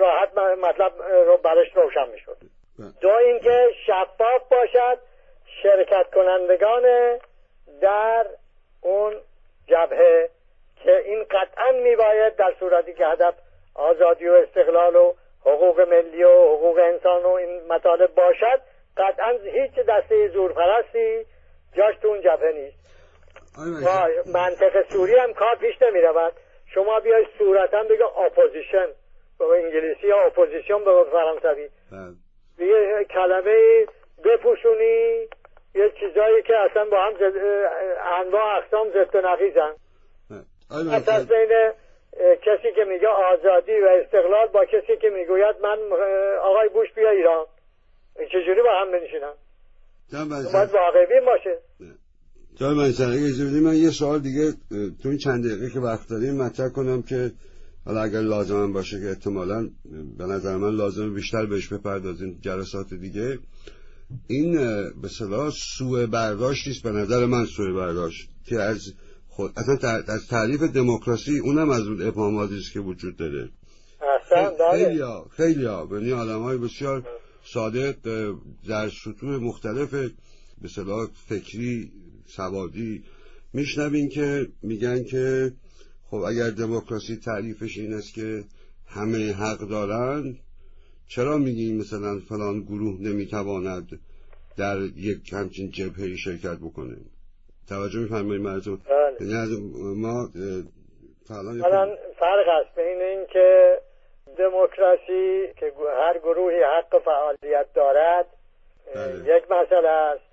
[0.00, 2.36] راحت مطلب رو برش روشن می‌شد.
[2.78, 2.88] بله.
[3.00, 4.98] دو اینکه شفاف باشد
[5.62, 6.82] شرکت کنندگان
[7.80, 8.26] در
[8.80, 9.14] اون
[9.66, 10.28] جبهه
[10.84, 13.34] که این قطعا میباید در صورتی که هدف
[13.74, 15.12] آزادی و استقلال و
[15.44, 18.60] حقوق ملی و حقوق انسان و این مطالب باشد
[18.96, 21.26] قطعا هیچ دسته زورپرستی
[21.76, 22.82] جاش تو اون جبهه نیست.
[24.34, 26.32] منطق صوری هم کار پیش نمی رود
[26.74, 28.86] شما بیای صورتا بگه opposition.
[29.38, 31.68] به انگلیسی یا opposition به فرانسوی.
[31.92, 32.68] بله.
[32.68, 33.86] یه کلمه
[34.24, 35.28] بپوشونی
[35.74, 37.36] یه چیزایی که اصلا با هم ضد...
[38.20, 39.74] انواع اقسام ضد و نقیضن
[40.70, 41.72] اساس بین
[42.16, 45.78] کسی که میگه آزادی و استقلال با کسی که می‌گوید من
[46.42, 47.46] آقای بوش بیا ایران.
[48.18, 49.34] این چجوری با هم بنشینم
[50.52, 51.58] باید واقعی باشه.
[52.56, 54.52] جای من من یه سوال دیگه
[55.02, 57.32] تو این چند دقیقه که وقت داریم مطرح کنم که
[57.86, 59.68] حالا اگر لازم باشه که احتمالا
[60.18, 63.38] به نظر من لازم بیشتر بهش بپردازیم جلسات دیگه.
[64.28, 64.52] این
[65.02, 68.78] به صلاح سوء برداشت نیست به نظر من سوء برداشت که از
[69.34, 73.50] خود اصلا از تعریف دموکراسی اونم از اون ابهاماتی است که وجود داره.
[74.72, 77.06] خیلی ها خیلی ها یعنی آدم های بسیار
[77.44, 77.94] صادق
[78.68, 79.90] در سطوح مختلف
[80.62, 81.92] به صلاح فکری
[82.26, 83.04] سوادی
[83.52, 85.52] میشنوین که میگن که
[86.10, 88.44] خب اگر دموکراسی تعریفش این است که
[88.86, 90.36] همه حق دارن
[91.08, 94.00] چرا میگیم مثلا فلان گروه نمی‌تواند
[94.56, 96.96] در یک همچین جبهه شرکت بکنه؟
[97.68, 99.16] توجه میفرمایید مرزون بله.
[99.20, 99.48] یعنی از
[99.96, 100.28] ما
[101.28, 103.78] فعلا فرق هست بین این که
[104.38, 108.26] دموکراسی که هر گروهی حق فعالیت دارد
[108.94, 109.36] بله.
[109.36, 110.24] یک مسئله است.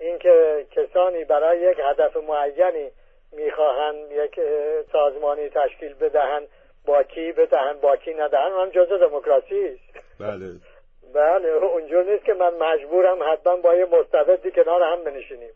[0.00, 2.90] اینکه کسانی برای یک هدف معینی
[3.32, 4.40] می‌خواهند یک
[4.92, 6.48] سازمانی تشکیل بدهند
[6.86, 10.04] با کی بدهن با کی ندهن هم جزء دموکراسی است.
[10.20, 10.46] بله.
[11.14, 15.50] بله اونجور نیست که من مجبورم حتما با یه مستبدی کنار هم بنشینیم.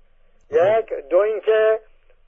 [0.51, 1.81] یک دو اینکه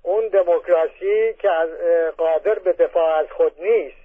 [0.02, 1.68] اون دموکراسی که از
[2.16, 3.96] قادر به دفاع از خود نیست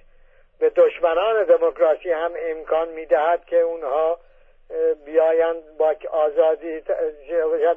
[0.58, 4.18] به دشمنان دموکراسی هم امکان می‌دهد که اونها
[5.04, 6.80] بیایند با آزادی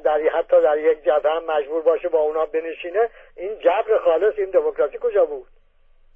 [0.03, 3.09] در حتی در یک جبهه هم مجبور باشه با اونا بنشینه.
[3.37, 5.47] این جبر خالص این دموکراسی کجا بود؟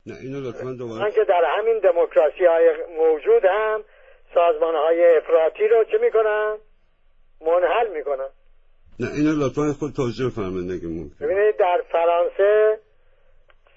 [0.06, 3.84] نه اینو لطفا دوباره که در همین دموکراسی های موجود هم
[4.34, 6.58] سازمان های افراطی رو چه می‌کنن؟
[7.42, 8.30] منحل می‌کنن.
[9.00, 10.82] نه اینو لطفا خود توضیح فرمایید
[11.22, 12.80] ببینید در فرانسه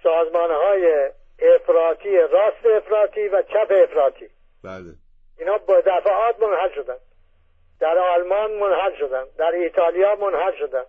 [0.03, 4.29] سازمان های افراطی راست افراطی و چپ افراطی.
[4.64, 4.93] بله.
[5.39, 6.97] اینا با دفعات منحل شدن.
[7.81, 9.25] در آلمان منحل شدن.
[9.39, 10.85] در ایتالیا منحل شدن.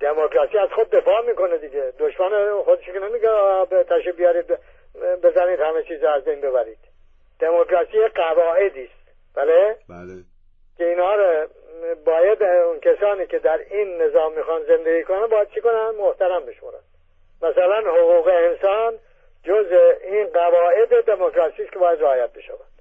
[0.00, 1.92] دموکراسی از خود دفاع می‌کنه دیگه.
[1.98, 3.28] دشمن خودش که نمیگه
[3.70, 4.46] به تشه بیارید
[5.22, 6.78] بزنید همه چیز از بین ببرید.
[7.40, 9.02] دموکراسی قواعدی است.
[9.34, 10.31] بله؟ بله.
[10.82, 11.46] که اینها رو
[12.04, 16.80] باید اون کسانی که در این نظام می‌خوان زندگی کنن باید چی کنن؟ محترم بشمارن.
[17.42, 18.98] مثلا حقوق انسان
[19.44, 19.66] جز
[20.02, 22.72] این قواعد دموکراسی که باید رعایت بشود.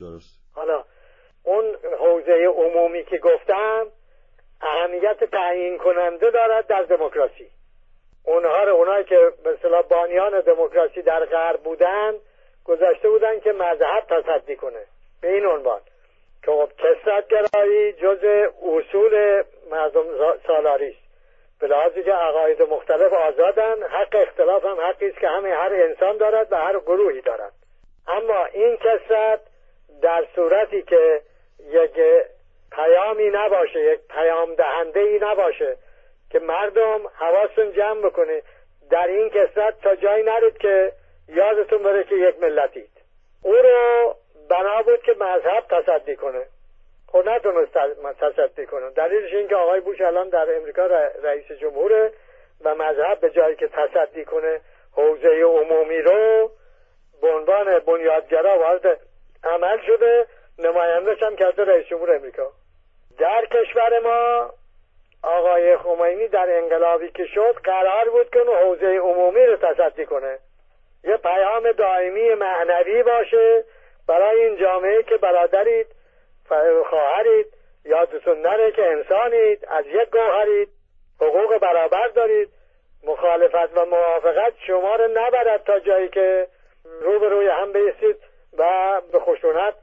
[0.00, 0.40] درست.
[0.54, 0.84] حالا
[1.44, 3.86] اون حوزه عمومی که گفتم
[4.62, 7.50] اهمیت تعیین کننده دارد در دموکراسی.
[8.24, 12.14] اونها رو اونایی که اصطلاح بانیان دموکراسی در غرب بودن
[12.64, 14.84] گذاشته بودن که مذهب تصدی کنه.
[15.22, 15.80] به این عنوان.
[16.46, 18.24] خب کسرتگرایی جز
[18.62, 20.04] اصول مردم
[20.46, 21.10] سالاری است.
[21.60, 26.16] به لحاظی که عقاید مختلف آزادن حق اختلاف هم حقی است که همه هر انسان
[26.16, 27.52] دارد و هر گروهی دارد.
[28.08, 29.40] اما این کسرت
[30.02, 31.20] در صورتی که
[31.70, 32.00] یک
[32.72, 35.76] پیامی نباشه یک پیام دهنده ای نباشه
[36.30, 38.42] که مردم حواستون جمع بکنه
[38.90, 40.92] در این کسرت تا جایی نرید که
[41.28, 42.90] یادتون بره که یک ملتید
[43.42, 44.14] او رو
[44.50, 46.46] بنا بود که مذهب تصدی کنه.
[47.08, 47.78] خب نتونست
[48.20, 48.90] تصدی کنه.
[48.90, 50.86] دلیلش این که آقای بوش الان در امریکا
[51.22, 52.12] رئیس جمهوره
[52.64, 54.60] و مذهب به جایی که تصدی کنه
[54.96, 56.50] حوزه عمومی رو
[57.22, 59.00] به عنوان بنیادگرا وارد
[59.44, 60.26] عمل شده
[60.58, 62.52] نمایندهش هم کرده رئیس جمهور امریکا.
[63.18, 64.50] در کشور ما
[65.22, 70.38] آقای خمینی در انقلابی که شد قرار بود که اون حوزه عمومی رو تصدی کنه.
[71.04, 73.64] یه پیام دائمی معنوی باشه
[74.10, 75.86] برای این جامعه که برادرید
[76.90, 77.46] خواهرید
[77.84, 80.68] یادتون نره که انسانید از یک گوهرید
[81.20, 82.48] حقوق برابر دارید
[83.04, 86.48] مخالفت و موافقت شما رو نبرد تا جایی که
[87.00, 88.16] رو به روی هم بیستید
[88.58, 88.64] و
[89.12, 89.74] به خشونت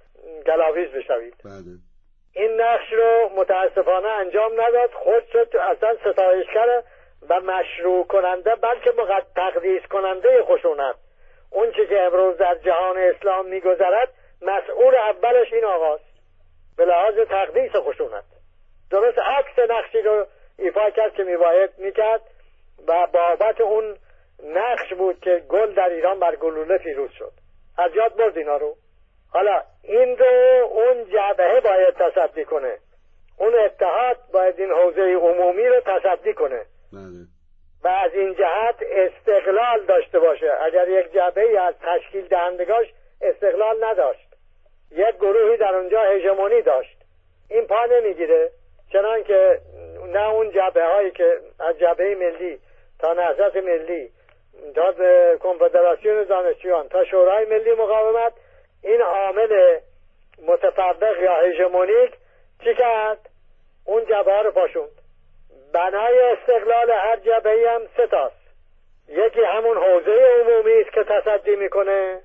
[0.45, 1.33] گلاویز بشوید.
[1.45, 1.73] بله.
[2.35, 4.91] این نقش رو متاسفانه انجام نداد.
[4.93, 6.83] خود شد اصلا ستایش کرده
[7.29, 8.91] و مشروع کننده بلکه
[9.35, 10.95] تقدیس کننده خشونت.
[11.49, 14.09] اون که امروز در جهان اسلام میگذرد
[14.41, 16.03] مسئول اولش این آقاست.
[16.77, 18.23] به لحاظ تقدیس خشونت.
[18.91, 20.25] درست عکس نقشی رو
[20.59, 22.21] ایفا کرد که میباید می‌کرد
[22.87, 23.97] و بابت اون
[24.43, 27.31] نقش بود که گل در ایران بر گلوله فیروز شد.
[27.77, 28.75] از یاد برد اینا رو.
[29.33, 32.77] حالا این رو اون جبهه باید تصدی کنه.
[33.37, 36.65] اون اتحاد باید این حوزه عمومی رو تصدی کنه.
[36.93, 37.27] بله.
[37.83, 40.51] و از این جهت استقلال داشته باشه.
[40.61, 42.87] اگر یک جبهه از تشکیل دهندگاش
[43.21, 44.26] استقلال نداشت.
[44.91, 46.97] یک گروهی در اونجا هژمونی داشت.
[47.49, 48.51] این پا نمی‌گیره
[48.93, 49.61] چنان که
[50.07, 52.59] نه اون جبهه هایی که از جبهه ملی
[52.99, 54.11] تا نهضت ملی
[54.75, 54.93] تا
[55.37, 58.33] کنفدراسیون دانشجویان تا شورای ملی مقاومت
[58.83, 59.79] این عامل
[60.47, 62.11] متفرق یا هژمونیک
[62.63, 63.29] چی کرد؟
[63.85, 64.91] اون جبهه رو پاشوند.
[65.73, 68.07] بنای استقلال هر جبهه هم سه
[69.09, 72.21] یکی همون حوزه عمومی است که تصدی می‌کنه.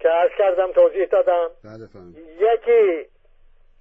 [0.00, 1.50] که از کردم توضیح دادم.
[1.64, 1.88] بله
[2.38, 3.08] یکی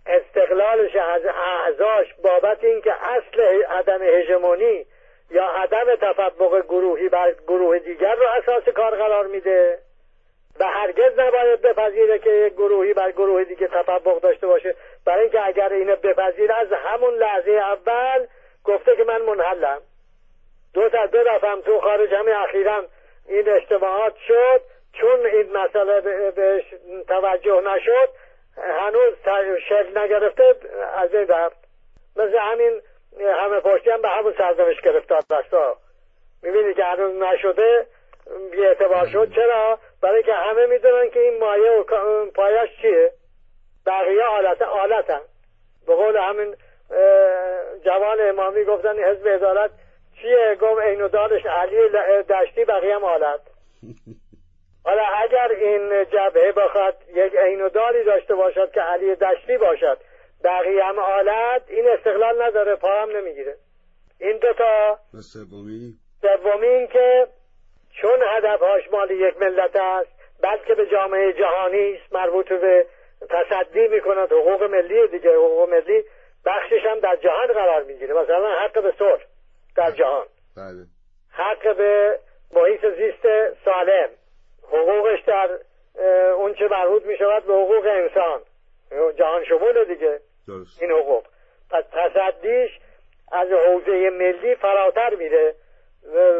[0.05, 4.85] استقلالش از اعضاش بابت اینکه اصل عدم هژمونی
[5.31, 9.79] یا عدم تفبق گروهی بر گروه دیگر رو اساس کار قرار میده
[10.59, 14.75] و هرگز نباید بپذیره که یک گروهی بر گروه دیگه تفبق داشته باشه.
[15.05, 18.27] برای اینکه اگر اینو بپذیره از همون لحظه اول
[18.63, 19.81] گفته که من منحلم.
[20.73, 22.85] دو تا دو دفعه هم تو خارج همین اخیرا
[23.27, 24.61] این اجتماعات شد.
[25.01, 26.63] چون این مسئله بهش
[27.07, 28.09] توجه نشد
[28.57, 29.13] هنوز
[29.69, 30.55] شکل نگرفته
[30.97, 31.57] از این رفت
[32.15, 32.81] مثل همین
[33.19, 35.77] همه پشتی هم به همون سرزنش گرفتار بستا
[36.43, 37.87] می‌بینی که هنوز نشده
[38.51, 39.33] بی اعتبار شد.
[39.35, 41.83] چرا؟ برای که همه می‌دونن که این مایه و
[42.25, 43.11] پایش چیه؟
[43.85, 45.21] بقیه آلت آلتن.
[45.87, 46.55] به قول همین
[47.85, 49.71] جوان امامی گفتن حزب ادارت
[50.21, 51.89] چیه؟ گفت اینو دارش علی
[52.29, 53.39] دشتی بقیه هم آلت.
[54.87, 59.97] حالا اگر این جبهه بخواد یک عینوداری داشته باشد که علی دشتی باشد
[60.43, 63.55] بقیه هم آلت این استقلال نداره پا هم نمی‌گیره.
[64.19, 64.99] این دوتا.
[65.33, 67.27] سومی؟ سومی این که
[68.01, 70.09] چون هدفهاش مال یک ملت است
[70.43, 72.85] بلکه به جامعه جهانی است مربوط به
[73.29, 76.03] تصدی می‌کند حقوق ملی دیگه حقوق ملی
[76.45, 78.13] بخشش هم در جهان قرار می‌گیره.
[78.13, 79.21] مثلا حق به صلح
[79.77, 80.25] در جهان.
[80.57, 80.85] بله.
[81.31, 82.19] حق به
[82.53, 84.09] محیط زیست سالم.
[84.67, 85.49] حقوقش در
[86.33, 88.41] اون چه مربوط می شود به حقوق انسان.
[89.17, 90.19] جهان شمول دیگه.
[90.47, 90.81] درست.
[90.81, 91.23] این حقوق.
[91.71, 92.79] پس تصدیش
[93.31, 95.55] از حوزه ملی فراتر میره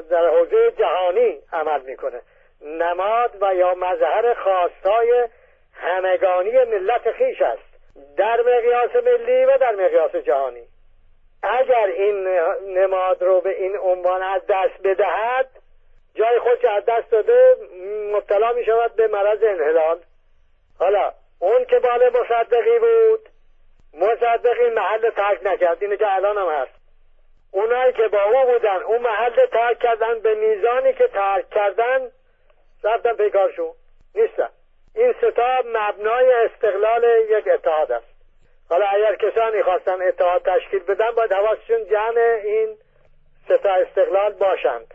[0.10, 2.22] در حوزه جهانی عمل می‌کنه.
[2.62, 5.28] نماد و یا مظهر خواستای
[5.74, 7.68] همگانی ملت خیش است.
[8.18, 10.64] در مقیاس ملی و در مقیاس جهانی.
[11.44, 12.28] اگر این
[12.78, 15.50] نماد رو به این عنوان از دست بدهد
[16.18, 17.58] جای خودش از دست داده
[18.14, 20.00] مبتلا می شود به مرض انحلال.
[20.80, 23.30] حالا اون که بال مصدقی بود
[23.94, 25.78] مصدقی محل ترک نکرد.
[25.82, 26.72] اینه که الان هم هست.
[27.52, 32.12] اونایی که با او بودن اون محل ترک کردن به میزانی که ترک کردن
[32.84, 33.72] رفتن پیکارشون
[34.16, 34.50] نیستن.
[34.96, 38.08] این ستا مبنای استقلال یک اتحاد است.
[38.70, 42.78] حالا اگر کسانی خواستن اتحاد تشکیل بدن باید حواسشون جمع این
[43.46, 44.94] ستا استقلال باشند.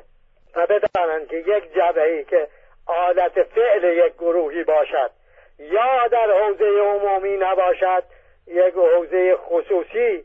[0.57, 2.49] و بدانند که یک جبهی که
[2.87, 5.11] عادت فعل یک گروهی باشد
[5.59, 8.03] یا در حوزه عمومی نباشد
[8.47, 10.25] یک حوزه خصوصی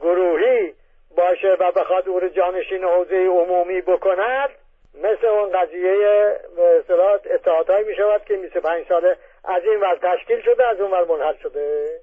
[0.00, 0.74] گروهی
[1.16, 4.50] باشه و بخواد او رو جانشین حوزه عمومی بکند
[4.94, 5.94] مثل اون قضیه
[6.56, 10.90] به اصطلاح اتحادهایی می شود که 25 ساله از این ور تشکیل شده از اون
[10.90, 12.00] ور منحل شده.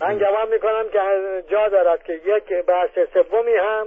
[0.00, 0.98] من گمان می‌کنم که
[1.50, 3.86] جا دارد که یک بحث سومی هم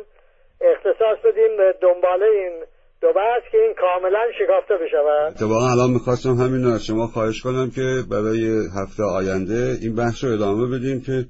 [0.61, 2.63] اختصاص بدیم به دنباله این
[3.01, 5.31] دو بحث که این کاملا شکافته بشود.
[5.31, 10.23] اتفاقا الان می‌خواستم همین رو از شما خواهش کنم که برای هفته آینده این بحث
[10.23, 11.25] رو ادامه بدیم که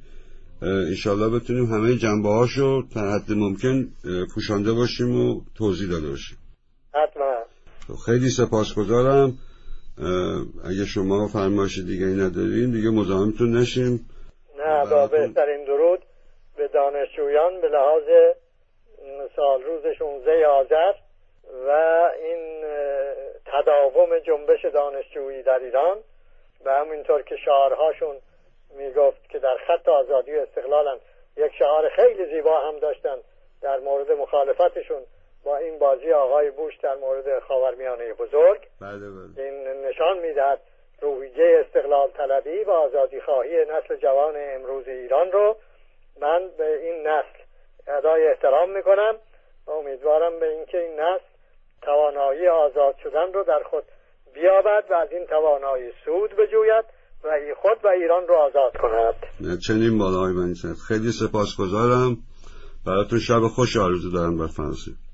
[0.61, 3.88] انشالله بتونیم همه جنبه هاشو تا حد ممکن
[4.36, 6.38] پوشانده باشیم و توضیح داده باشیم.
[6.93, 7.36] حتما.
[7.88, 9.34] خب، خیلی سپاسگزارم.
[10.69, 14.09] اگه شما فرمایش دیگه ای ندارین دیگه مزاحمتون نشیم.
[14.59, 15.99] نه با بهترین درود
[16.57, 18.03] به دانشجویان به لحاظ
[19.36, 20.93] سال روز 16 آذر
[21.68, 21.72] و
[22.20, 22.64] این
[23.45, 25.97] تداوم جنبش دانشجویی در ایران
[26.66, 28.16] و همینطور که شعارهاشون
[28.78, 30.99] می‌گفت که در خط آزادی و استقلالن
[31.38, 33.18] یک شعار خیلی زیبا هم داشتن
[33.62, 35.01] در مورد مخالفتشون
[35.43, 39.45] با این بازی آقای بوش در مورد خاورمیانه بزرگ بله بله.
[39.45, 40.60] این نشان می‌دهد
[41.01, 45.55] روحیه استقلال طلبی و آزادی خواهی نسل جوان امروز ایران رو
[46.22, 47.39] من به این نسل
[47.88, 49.13] ادای احترام می‌کنم
[49.67, 51.25] و امیدوارم به اینکه این نسل
[51.82, 53.84] توانایی آزاد شدن رو در خود
[54.34, 56.86] بیابد و از این توانایی سود بجوید
[57.23, 57.30] و
[57.61, 59.15] خود و ایران رو آزاد کند.
[59.67, 60.53] چنین بالای من
[60.88, 62.17] خیلی سپاسگزارم.
[62.86, 65.09] براتون شب خوش آرزو دارم بفرمایید